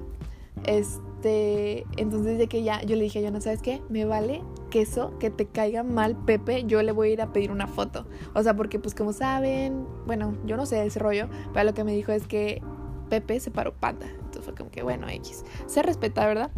este, 0.65 1.10
entonces 1.23 2.37
de 2.37 2.47
que 2.47 2.63
ya 2.63 2.81
yo 2.81 2.95
le 2.95 3.03
dije 3.03 3.19
a 3.19 3.21
Joana, 3.21 3.41
¿sabes 3.41 3.61
qué? 3.61 3.81
Me 3.89 4.05
vale 4.05 4.41
queso 4.69 5.17
que 5.19 5.29
te 5.29 5.45
caiga 5.45 5.83
mal 5.83 6.15
Pepe, 6.15 6.63
yo 6.65 6.81
le 6.81 6.91
voy 6.91 7.09
a 7.09 7.13
ir 7.13 7.21
a 7.21 7.33
pedir 7.33 7.51
una 7.51 7.67
foto. 7.67 8.05
O 8.33 8.43
sea, 8.43 8.55
porque 8.55 8.79
pues 8.79 8.95
como 8.95 9.13
saben, 9.13 9.85
bueno, 10.05 10.35
yo 10.45 10.57
no 10.57 10.65
sé 10.65 10.85
ese 10.85 10.99
rollo, 10.99 11.27
pero 11.53 11.65
lo 11.65 11.73
que 11.73 11.83
me 11.83 11.93
dijo 11.93 12.11
es 12.11 12.27
que 12.27 12.61
Pepe 13.09 13.39
se 13.39 13.51
paró 13.51 13.73
panda. 13.73 14.07
Entonces 14.07 14.45
fue 14.45 14.55
como 14.55 14.71
que 14.71 14.83
bueno, 14.83 15.07
X. 15.09 15.43
Se 15.67 15.81
respeta, 15.81 16.25
¿verdad? 16.25 16.51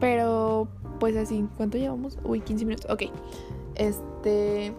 Pero 0.00 0.68
pues 1.00 1.16
así, 1.16 1.46
¿cuánto 1.56 1.78
llevamos? 1.78 2.18
Uy, 2.24 2.40
15 2.40 2.64
minutos. 2.64 2.90
Ok. 2.90 3.04
Este 3.74 4.72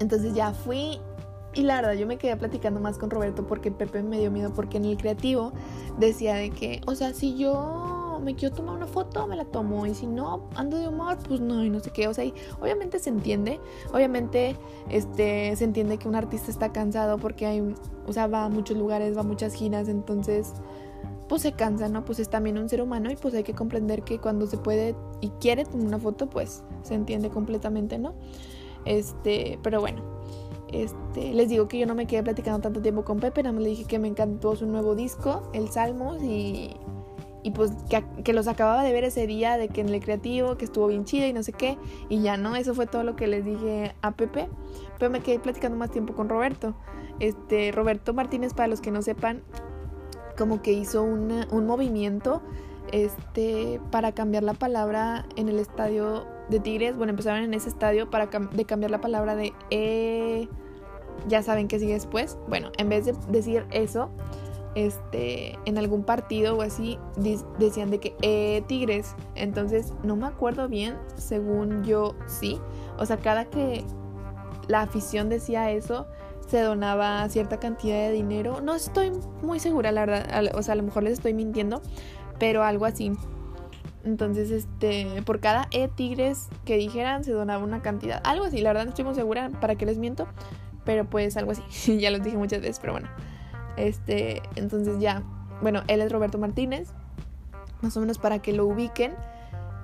entonces 0.00 0.34
ya 0.34 0.52
fui 0.52 1.00
y 1.54 1.62
la 1.62 1.76
verdad 1.76 1.94
yo 1.94 2.06
me 2.06 2.18
quedé 2.18 2.36
platicando 2.36 2.78
más 2.80 2.98
con 2.98 3.10
Roberto 3.10 3.46
porque 3.46 3.70
Pepe 3.70 4.02
me 4.02 4.18
dio 4.18 4.30
miedo 4.30 4.52
porque 4.54 4.76
en 4.76 4.84
el 4.84 4.96
creativo 4.96 5.52
decía 5.98 6.34
de 6.36 6.50
que, 6.50 6.80
o 6.86 6.94
sea, 6.94 7.14
si 7.14 7.36
yo 7.36 7.97
me 8.20 8.34
quiero 8.34 8.54
tomar 8.54 8.76
una 8.76 8.86
foto, 8.86 9.26
me 9.26 9.36
la 9.36 9.44
tomo 9.44 9.86
y 9.86 9.94
si 9.94 10.06
no 10.06 10.48
ando 10.54 10.78
de 10.78 10.88
humor, 10.88 11.18
pues 11.26 11.40
no 11.40 11.64
y 11.64 11.70
no 11.70 11.80
sé 11.80 11.90
qué, 11.90 12.08
o 12.08 12.14
sea, 12.14 12.24
y 12.24 12.34
obviamente 12.60 12.98
se 12.98 13.10
entiende, 13.10 13.60
obviamente 13.92 14.56
este 14.88 15.54
se 15.56 15.64
entiende 15.64 15.98
que 15.98 16.08
un 16.08 16.14
artista 16.14 16.50
está 16.50 16.72
cansado 16.72 17.18
porque 17.18 17.46
hay, 17.46 17.74
o 18.06 18.12
sea, 18.12 18.26
va 18.26 18.44
a 18.44 18.48
muchos 18.48 18.76
lugares, 18.76 19.16
va 19.16 19.20
a 19.20 19.24
muchas 19.24 19.54
giras, 19.54 19.88
entonces 19.88 20.52
pues 21.28 21.42
se 21.42 21.52
cansa, 21.52 21.88
¿no? 21.88 22.04
Pues 22.04 22.18
es 22.18 22.30
también 22.30 22.58
un 22.58 22.68
ser 22.68 22.80
humano 22.80 23.10
y 23.10 23.16
pues 23.16 23.34
hay 23.34 23.44
que 23.44 23.54
comprender 23.54 24.02
que 24.02 24.18
cuando 24.18 24.46
se 24.46 24.56
puede 24.56 24.96
y 25.20 25.28
quiere 25.40 25.64
tomar 25.64 25.86
una 25.86 25.98
foto, 25.98 26.28
pues 26.28 26.62
se 26.82 26.94
entiende 26.94 27.28
completamente, 27.28 27.98
¿no? 27.98 28.14
Este, 28.84 29.58
pero 29.62 29.80
bueno, 29.80 30.02
este, 30.72 31.32
les 31.34 31.48
digo 31.48 31.68
que 31.68 31.78
yo 31.78 31.86
no 31.86 31.94
me 31.94 32.06
quedé 32.06 32.22
platicando 32.22 32.60
tanto 32.60 32.80
tiempo 32.80 33.04
con 33.04 33.18
Pepe, 33.18 33.42
nada 33.42 33.52
más 33.52 33.62
le 33.62 33.70
dije 33.70 33.84
que 33.84 33.98
me 33.98 34.08
encantó 34.08 34.56
su 34.56 34.66
nuevo 34.66 34.94
disco, 34.94 35.42
El 35.52 35.68
Salmos, 35.68 36.22
y, 36.22 36.76
y 37.48 37.50
pues 37.50 37.72
que, 38.24 38.32
los 38.34 38.46
acababa 38.46 38.82
de 38.82 38.92
ver 38.92 39.04
ese 39.04 39.26
día, 39.26 39.56
de 39.56 39.68
que 39.68 39.80
en 39.80 39.88
el 39.88 40.00
creativo, 40.04 40.58
que 40.58 40.66
estuvo 40.66 40.86
bien 40.88 41.06
chido 41.06 41.26
y 41.26 41.32
no 41.32 41.42
sé 41.42 41.54
qué, 41.54 41.78
y 42.10 42.20
ya 42.20 42.36
no, 42.36 42.56
eso 42.56 42.74
fue 42.74 42.86
todo 42.86 43.04
lo 43.04 43.16
que 43.16 43.26
les 43.26 43.42
dije 43.42 43.94
a 44.02 44.10
Pepe, 44.10 44.50
pero 44.98 45.10
me 45.10 45.20
quedé 45.20 45.38
platicando 45.38 45.78
más 45.78 45.90
tiempo 45.90 46.14
con 46.14 46.28
Roberto. 46.28 46.74
Este, 47.20 47.72
Roberto 47.72 48.12
Martínez, 48.12 48.52
para 48.52 48.68
los 48.68 48.82
que 48.82 48.90
no 48.90 49.00
sepan, 49.00 49.40
como 50.36 50.60
que 50.60 50.72
hizo 50.72 51.02
una, 51.02 51.48
un 51.50 51.66
movimiento 51.66 52.42
este, 52.92 53.80
para 53.90 54.12
cambiar 54.12 54.42
la 54.42 54.52
palabra 54.52 55.24
en 55.36 55.48
el 55.48 55.58
estadio 55.58 56.26
de 56.50 56.60
Tigres, 56.60 56.98
bueno, 56.98 57.12
empezaron 57.12 57.42
en 57.42 57.54
ese 57.54 57.70
estadio 57.70 58.10
para 58.10 58.26
de 58.26 58.64
cambiar 58.66 58.90
la 58.90 59.00
palabra 59.00 59.36
de 59.36 59.54
E, 59.70 60.50
ya 61.28 61.42
saben 61.42 61.66
que 61.66 61.78
sigue 61.78 61.94
después. 61.94 62.36
Bueno, 62.46 62.72
en 62.76 62.90
vez 62.90 63.06
de 63.06 63.14
decir 63.30 63.64
eso, 63.70 64.10
este, 64.86 65.58
en 65.64 65.76
algún 65.76 66.04
partido 66.04 66.56
o 66.56 66.62
así, 66.62 66.98
decían 67.58 67.90
de 67.90 67.98
que 67.98 68.14
E 68.22 68.62
Tigres. 68.66 69.14
Entonces, 69.34 69.92
no 70.04 70.14
me 70.14 70.26
acuerdo 70.26 70.68
bien, 70.68 70.96
según 71.16 71.84
yo 71.84 72.14
sí. 72.26 72.60
O 72.96 73.04
sea, 73.04 73.16
cada 73.16 73.46
que 73.46 73.84
la 74.68 74.82
afición 74.82 75.28
decía 75.28 75.70
eso, 75.72 76.06
se 76.46 76.60
donaba 76.60 77.28
cierta 77.28 77.58
cantidad 77.58 77.96
de 77.96 78.12
dinero. 78.12 78.60
No 78.60 78.74
estoy 78.74 79.10
muy 79.42 79.58
segura, 79.58 79.90
la 79.90 80.06
verdad. 80.06 80.52
O 80.54 80.62
sea, 80.62 80.74
a 80.74 80.76
lo 80.76 80.84
mejor 80.84 81.02
les 81.02 81.14
estoy 81.14 81.34
mintiendo, 81.34 81.82
pero 82.38 82.62
algo 82.62 82.84
así. 82.84 83.12
Entonces, 84.04 84.50
este, 84.50 85.22
por 85.26 85.40
cada 85.40 85.66
E 85.72 85.88
tigres 85.88 86.48
que 86.64 86.76
dijeran 86.76 87.24
se 87.24 87.32
donaba 87.32 87.64
una 87.64 87.82
cantidad. 87.82 88.20
Algo 88.24 88.44
así, 88.44 88.60
la 88.60 88.70
verdad 88.70 88.84
no 88.84 88.90
estoy 88.90 89.04
muy 89.04 89.14
segura 89.14 89.50
para 89.60 89.74
qué 89.74 89.86
les 89.86 89.98
miento, 89.98 90.28
pero 90.84 91.04
pues 91.04 91.36
algo 91.36 91.50
así. 91.50 91.98
ya 91.98 92.10
lo 92.10 92.20
dije 92.20 92.36
muchas 92.36 92.60
veces, 92.60 92.78
pero 92.78 92.92
bueno. 92.92 93.08
Este, 93.78 94.42
entonces 94.56 94.98
ya, 95.00 95.22
bueno, 95.62 95.82
él 95.88 96.00
es 96.00 96.12
Roberto 96.12 96.38
Martínez, 96.38 96.90
más 97.80 97.96
o 97.96 98.00
menos 98.00 98.18
para 98.18 98.40
que 98.40 98.52
lo 98.52 98.66
ubiquen. 98.66 99.14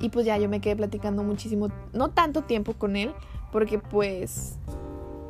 Y 0.01 0.09
pues 0.11 0.27
ya 0.27 0.37
yo 0.39 0.49
me 0.49 0.61
quedé 0.61 0.77
platicando 0.77 1.23
muchísimo, 1.23 1.69
no 1.93 2.09
tanto 2.09 2.43
tiempo 2.43 2.75
con 2.75 2.97
él, 2.97 3.15
porque 3.53 3.79
pues 3.79 4.59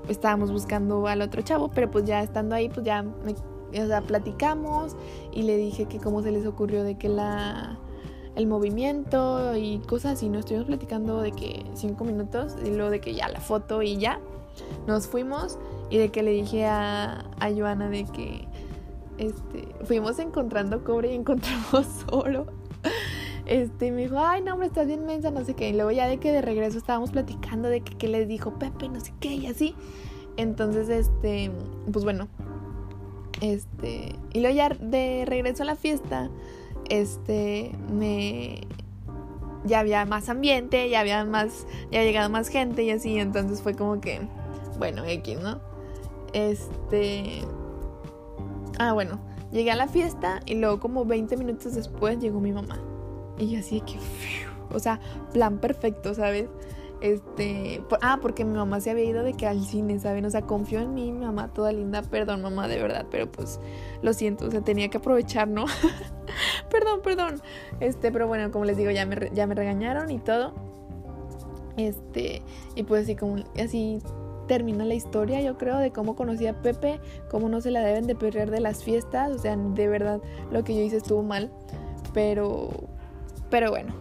estábamos 0.08 0.50
buscando 0.50 1.06
al 1.06 1.22
otro 1.22 1.42
chavo, 1.42 1.70
pero 1.70 1.90
pues 1.90 2.04
ya 2.04 2.22
estando 2.22 2.54
ahí, 2.54 2.68
pues 2.68 2.84
ya 2.84 3.04
o 3.04 3.86
sea, 3.86 4.00
platicamos 4.02 4.96
y 5.32 5.42
le 5.42 5.56
dije 5.56 5.86
que 5.86 5.98
cómo 5.98 6.22
se 6.22 6.30
les 6.30 6.46
ocurrió 6.46 6.84
de 6.84 6.96
que 6.96 7.08
la 7.08 7.78
el 8.36 8.46
movimiento 8.46 9.56
y 9.56 9.78
cosas 9.78 10.14
así. 10.14 10.28
Nos 10.28 10.40
estuvimos 10.40 10.66
platicando 10.66 11.20
de 11.20 11.32
que 11.32 11.64
cinco 11.74 12.04
minutos 12.04 12.56
y 12.64 12.70
luego 12.70 12.90
de 12.90 13.00
que 13.00 13.14
ya 13.14 13.28
la 13.28 13.40
foto 13.40 13.82
y 13.82 13.96
ya. 13.96 14.20
Nos 14.86 15.06
fuimos 15.06 15.58
y 15.90 15.98
de 15.98 16.10
que 16.10 16.22
le 16.22 16.32
dije 16.32 16.64
a, 16.66 17.24
a 17.40 17.50
Joana 17.54 17.88
de 17.88 18.04
que 18.04 18.46
este, 19.18 19.68
fuimos 19.84 20.18
encontrando 20.18 20.84
cobre 20.84 21.12
y 21.12 21.14
encontramos 21.14 22.04
oro. 22.10 22.46
Este, 23.46 23.90
me 23.90 24.02
dijo, 24.02 24.18
ay, 24.18 24.42
no, 24.42 24.54
hombre, 24.54 24.68
estás 24.68 24.86
bien 24.86 25.04
mensa, 25.04 25.30
no 25.30 25.44
sé 25.44 25.54
qué. 25.54 25.68
Y 25.68 25.72
luego 25.74 25.90
ya 25.90 26.06
de 26.08 26.18
que 26.18 26.32
de 26.32 26.40
regreso 26.40 26.78
estábamos 26.78 27.10
platicando 27.10 27.68
de 27.68 27.82
que, 27.82 27.94
que 27.96 28.08
les 28.08 28.26
dijo 28.26 28.58
Pepe, 28.58 28.88
no 28.88 29.00
sé 29.00 29.12
qué, 29.20 29.34
y 29.34 29.46
así. 29.46 29.74
Entonces, 30.36 30.88
este, 30.88 31.50
pues 31.92 32.04
bueno. 32.04 32.28
Este, 33.40 34.16
y 34.32 34.40
luego 34.40 34.56
ya 34.56 34.68
de 34.70 35.24
regreso 35.26 35.62
a 35.62 35.66
la 35.66 35.76
fiesta, 35.76 36.30
este, 36.88 37.72
me... 37.92 38.62
Ya 39.66 39.80
había 39.80 40.04
más 40.04 40.28
ambiente, 40.28 40.90
ya 40.90 41.00
había 41.00 41.24
más, 41.24 41.66
ya 41.90 42.00
había 42.00 42.04
llegado 42.04 42.28
más 42.28 42.48
gente 42.48 42.82
y 42.82 42.90
así, 42.90 43.18
entonces 43.18 43.62
fue 43.62 43.74
como 43.74 43.98
que, 43.98 44.20
bueno, 44.78 45.04
X, 45.04 45.40
¿no? 45.40 45.58
Este... 46.34 47.40
Ah, 48.78 48.92
bueno, 48.92 49.20
llegué 49.52 49.70
a 49.70 49.76
la 49.76 49.88
fiesta 49.88 50.40
y 50.46 50.54
luego 50.54 50.80
como 50.80 51.04
20 51.04 51.36
minutos 51.36 51.74
después 51.74 52.18
llegó 52.18 52.40
mi 52.40 52.52
mamá. 52.52 52.78
Y 53.38 53.50
yo 53.50 53.58
así 53.58 53.80
que, 53.80 53.98
o 54.72 54.78
sea, 54.78 55.00
plan 55.32 55.58
perfecto, 55.58 56.14
¿sabes? 56.14 56.48
Este, 57.00 57.82
ah, 58.00 58.18
porque 58.22 58.44
mi 58.44 58.54
mamá 58.54 58.80
se 58.80 58.90
había 58.90 59.04
ido 59.04 59.22
de 59.22 59.34
que 59.34 59.46
al 59.46 59.62
cine, 59.64 59.98
¿saben? 59.98 60.24
O 60.24 60.30
sea, 60.30 60.42
confió 60.42 60.80
en 60.80 60.94
mí, 60.94 61.12
mi 61.12 61.24
mamá 61.24 61.52
toda 61.52 61.70
linda, 61.70 62.02
perdón 62.02 62.40
mamá, 62.42 62.66
de 62.66 62.80
verdad, 62.80 63.06
pero 63.10 63.30
pues 63.30 63.60
lo 64.00 64.14
siento, 64.14 64.46
o 64.46 64.50
sea, 64.50 64.62
tenía 64.62 64.88
que 64.88 64.96
aprovechar, 64.96 65.48
¿no? 65.48 65.66
perdón, 66.70 67.00
perdón. 67.02 67.42
Este, 67.80 68.10
pero 68.10 68.26
bueno, 68.26 68.50
como 68.50 68.64
les 68.64 68.76
digo, 68.76 68.90
ya 68.90 69.04
me, 69.04 69.30
ya 69.34 69.46
me 69.46 69.54
regañaron 69.54 70.10
y 70.10 70.18
todo. 70.18 70.54
Este, 71.76 72.42
y 72.74 72.84
pues 72.84 73.02
así 73.02 73.16
como, 73.16 73.36
así 73.62 74.00
termina 74.46 74.84
la 74.84 74.94
historia, 74.94 75.40
yo 75.40 75.56
creo, 75.58 75.78
de 75.78 75.90
cómo 75.90 76.16
conocí 76.16 76.46
a 76.46 76.60
Pepe, 76.60 77.00
cómo 77.30 77.48
no 77.48 77.60
se 77.60 77.70
la 77.70 77.80
deben 77.80 78.06
de 78.06 78.14
perder 78.14 78.50
de 78.50 78.60
las 78.60 78.84
fiestas, 78.84 79.32
o 79.32 79.38
sea, 79.38 79.56
de 79.56 79.88
verdad, 79.88 80.20
lo 80.50 80.64
que 80.64 80.74
yo 80.74 80.82
hice 80.82 80.98
estuvo 80.98 81.22
mal, 81.22 81.50
pero, 82.12 82.70
pero 83.50 83.70
bueno, 83.70 83.94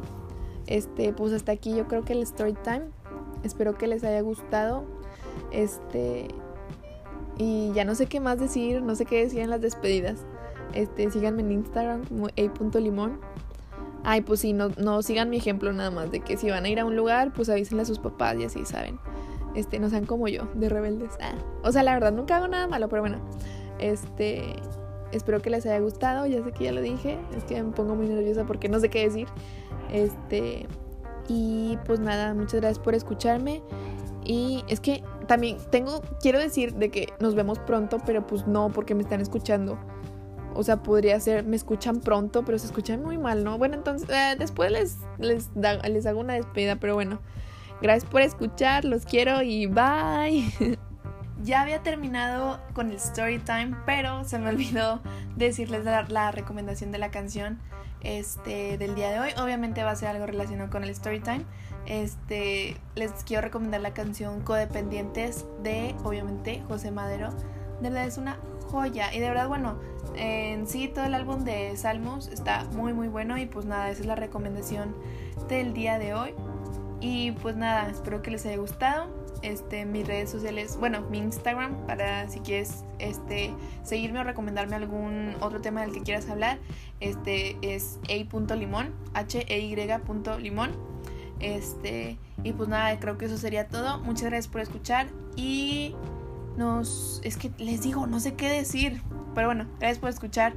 este, 0.68 1.14
pues 1.14 1.34
hasta 1.34 1.52
aquí 1.52 1.76
yo 1.76 1.88
creo 1.88 2.04
que 2.04 2.14
el 2.14 2.24
story 2.24 2.56
time. 2.64 2.84
Espero 3.44 3.78
que 3.78 3.88
les 3.88 4.04
haya 4.04 4.22
gustado. 4.22 4.86
Este, 5.52 6.28
y 7.38 7.72
ya 7.74 7.86
no 7.86 7.96
sé 7.96 8.06
qué 8.06 8.20
más 8.20 8.40
decir, 8.40 8.82
no 8.82 8.96
sé 8.96 9.06
qué 9.06 9.24
decir 9.24 9.42
en 9.42 9.50
las 9.50 9.62
despedidas. 9.62 10.26
Este, 10.74 11.10
síganme 11.12 11.42
en 11.42 11.52
Instagram 11.52 12.06
como 12.06 12.28
a.limón. 12.28 13.20
Ay, 14.06 14.22
pues 14.22 14.42
sí, 14.42 14.54
no, 14.54 14.70
no 14.78 15.02
sigan 15.02 15.30
mi 15.30 15.38
ejemplo 15.38 15.72
nada 15.72 15.90
más, 15.90 16.12
de 16.12 16.20
que 16.20 16.36
si 16.36 16.50
van 16.50 16.66
a 16.66 16.70
ir 16.70 16.80
a 16.80 16.86
un 16.86 16.96
lugar, 16.96 17.32
pues 17.34 17.50
avísenle 17.50 17.84
a 17.84 17.86
sus 17.86 18.00
papás 18.00 18.36
y 18.38 18.44
así, 18.44 18.66
¿saben? 18.66 19.00
Este, 19.56 19.80
no 19.80 19.90
sean 19.90 20.06
como 20.06 20.28
yo, 20.28 20.48
de 20.56 20.70
rebeldes. 20.70 21.12
Ah, 21.22 21.36
o 21.64 21.72
sea, 21.72 21.84
la 21.84 21.94
verdad, 21.94 22.12
nunca 22.12 22.38
hago 22.38 22.48
nada 22.48 22.68
malo, 22.68 22.90
pero 22.90 23.02
bueno. 23.02 23.20
Este, 23.80 24.56
espero 25.12 25.42
que 25.42 25.50
les 25.50 25.66
haya 25.66 25.80
gustado. 25.80 26.26
Ya 26.26 26.44
sé 26.44 26.52
que 26.52 26.66
ya 26.66 26.72
lo 26.72 26.82
dije, 26.82 27.20
es 27.36 27.44
que 27.44 27.62
me 27.62 27.72
pongo 27.72 27.96
muy 27.96 28.08
nerviosa 28.08 28.46
porque 28.46 28.70
no 28.70 28.80
sé 28.80 28.90
qué 28.90 29.04
decir. 29.04 29.28
Este, 29.92 30.68
y 31.28 31.78
pues 31.86 32.00
nada, 32.00 32.34
muchas 32.34 32.62
gracias 32.62 32.80
por 32.80 32.96
escucharme. 32.96 33.62
Y 34.26 34.64
es 34.68 34.80
que 34.80 35.04
también 35.28 35.58
tengo, 35.70 36.02
quiero 36.22 36.40
decir 36.40 36.74
de 36.76 36.90
que 36.90 37.14
nos 37.20 37.36
vemos 37.36 37.60
pronto, 37.60 37.98
pero 38.06 38.26
pues 38.26 38.48
no, 38.48 38.70
porque 38.70 38.96
me 38.96 39.04
están 39.04 39.22
escuchando. 39.22 39.78
O 40.56 40.64
sea, 40.64 40.84
podría 40.84 41.20
ser, 41.20 41.44
me 41.44 41.56
escuchan 41.56 42.00
pronto, 42.00 42.44
pero 42.46 42.60
se 42.60 42.68
escuchan 42.68 43.02
muy 43.02 43.18
mal, 43.18 43.44
¿no? 43.44 43.58
Bueno, 43.58 43.76
entonces 43.76 44.08
eh, 44.10 44.36
después 44.38 44.72
les, 44.72 44.98
les, 45.18 45.50
les 45.56 46.06
hago 46.06 46.20
una 46.20 46.34
despedida, 46.34 46.76
pero 46.78 46.94
bueno. 46.96 47.20
Gracias 47.84 48.10
por 48.10 48.22
escuchar, 48.22 48.86
los 48.86 49.04
quiero 49.04 49.42
y 49.42 49.66
bye. 49.66 50.50
ya 51.44 51.62
había 51.62 51.84
terminado 51.84 52.62
con 52.72 52.92
el 52.92 52.96
story 52.96 53.40
time, 53.40 53.76
pero 53.86 54.24
se 54.24 54.40
me 54.40 54.48
olvidó 54.48 55.02
decirles 55.36 55.84
la, 55.84 56.32
recomendación 56.32 56.94
de 56.94 56.98
la 56.98 57.12
canción 57.12 57.60
este, 58.00 58.78
del 58.78 58.96
día 58.96 59.12
de 59.12 59.20
hoy. 59.20 59.32
Obviamente 59.38 59.84
va 59.84 59.92
a 59.92 59.96
ser 59.98 60.08
algo 60.08 60.26
relacionado 60.26 60.70
con 60.70 60.86
el 60.86 60.92
story 60.92 61.20
time. 61.20 61.44
Este, 61.86 62.78
les 62.96 63.12
quiero 63.26 63.42
recomendar 63.42 63.82
la 63.82 63.94
canción 63.94 64.40
Codependientes 64.44 65.46
de, 65.62 65.94
obviamente, 66.06 66.64
José 66.70 66.90
Madero. 66.90 67.32
De 67.82 67.90
verdad 67.90 68.06
es 68.06 68.18
una 68.18 68.38
joya. 68.72 69.14
Y 69.14 69.20
de 69.20 69.28
verdad, 69.28 69.50
bueno, 69.50 69.78
en 70.16 70.68
sí 70.68 70.88
todo 70.88 71.04
el 71.04 71.14
álbum 71.14 71.44
de 71.44 71.76
Salmos 71.76 72.30
está 72.30 72.64
muy, 72.72 72.94
muy 72.94 73.10
bueno. 73.10 73.38
Y 73.38 73.46
pues 73.46 73.66
nada, 73.66 73.90
esa 73.90 74.00
es 74.00 74.08
la 74.08 74.16
recomendación 74.16 74.96
del 75.50 75.74
día 75.74 76.00
de 76.00 76.14
hoy. 76.14 76.34
Y 77.04 77.34
pues 77.34 77.58
nada, 77.58 77.90
espero 77.90 78.22
que 78.22 78.32
les 78.32 78.46
haya 78.46 78.56
gustado. 78.56 79.10
este, 79.42 79.84
mis 79.84 80.08
redes 80.08 80.30
sociales, 80.30 80.78
bueno, 80.80 81.02
mi 81.02 81.18
Instagram, 81.18 81.86
para 81.86 82.30
si 82.30 82.40
quieres 82.40 82.86
este, 82.98 83.54
seguirme 83.84 84.22
o 84.22 84.24
recomendarme 84.24 84.78
algún 84.78 85.36
otro 85.42 85.60
tema 85.60 85.82
del 85.82 85.92
que 85.92 86.02
quieras 86.02 86.30
hablar. 86.30 86.60
Este 87.02 87.58
es 87.62 88.00
a.limón, 88.08 88.94
h-e-y.limón. 89.14 90.72
Este, 91.42 92.18
y 92.42 92.54
pues 92.54 92.70
nada, 92.70 92.98
creo 93.02 93.18
que 93.18 93.26
eso 93.26 93.38
sería 93.38 93.68
todo. 93.68 94.00
Muchas 94.00 94.30
gracias 94.30 94.48
por 94.48 94.62
escuchar 94.62 95.08
y 95.36 95.94
nos... 96.56 97.20
Es 97.26 97.36
que 97.36 97.52
les 97.58 97.82
digo, 97.82 98.08
no 98.08 98.22
sé 98.22 98.36
qué 98.36 98.48
decir. 98.48 99.02
Pero 99.36 99.50
bueno, 99.50 99.68
gracias 99.78 100.00
por 100.00 100.10
escuchar. 100.10 100.54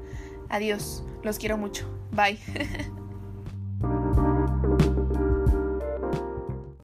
Adiós. 0.49 1.03
Los 1.25 1.41
quiero 1.41 1.59
mucho. 1.59 1.91
Bye. 2.13 2.39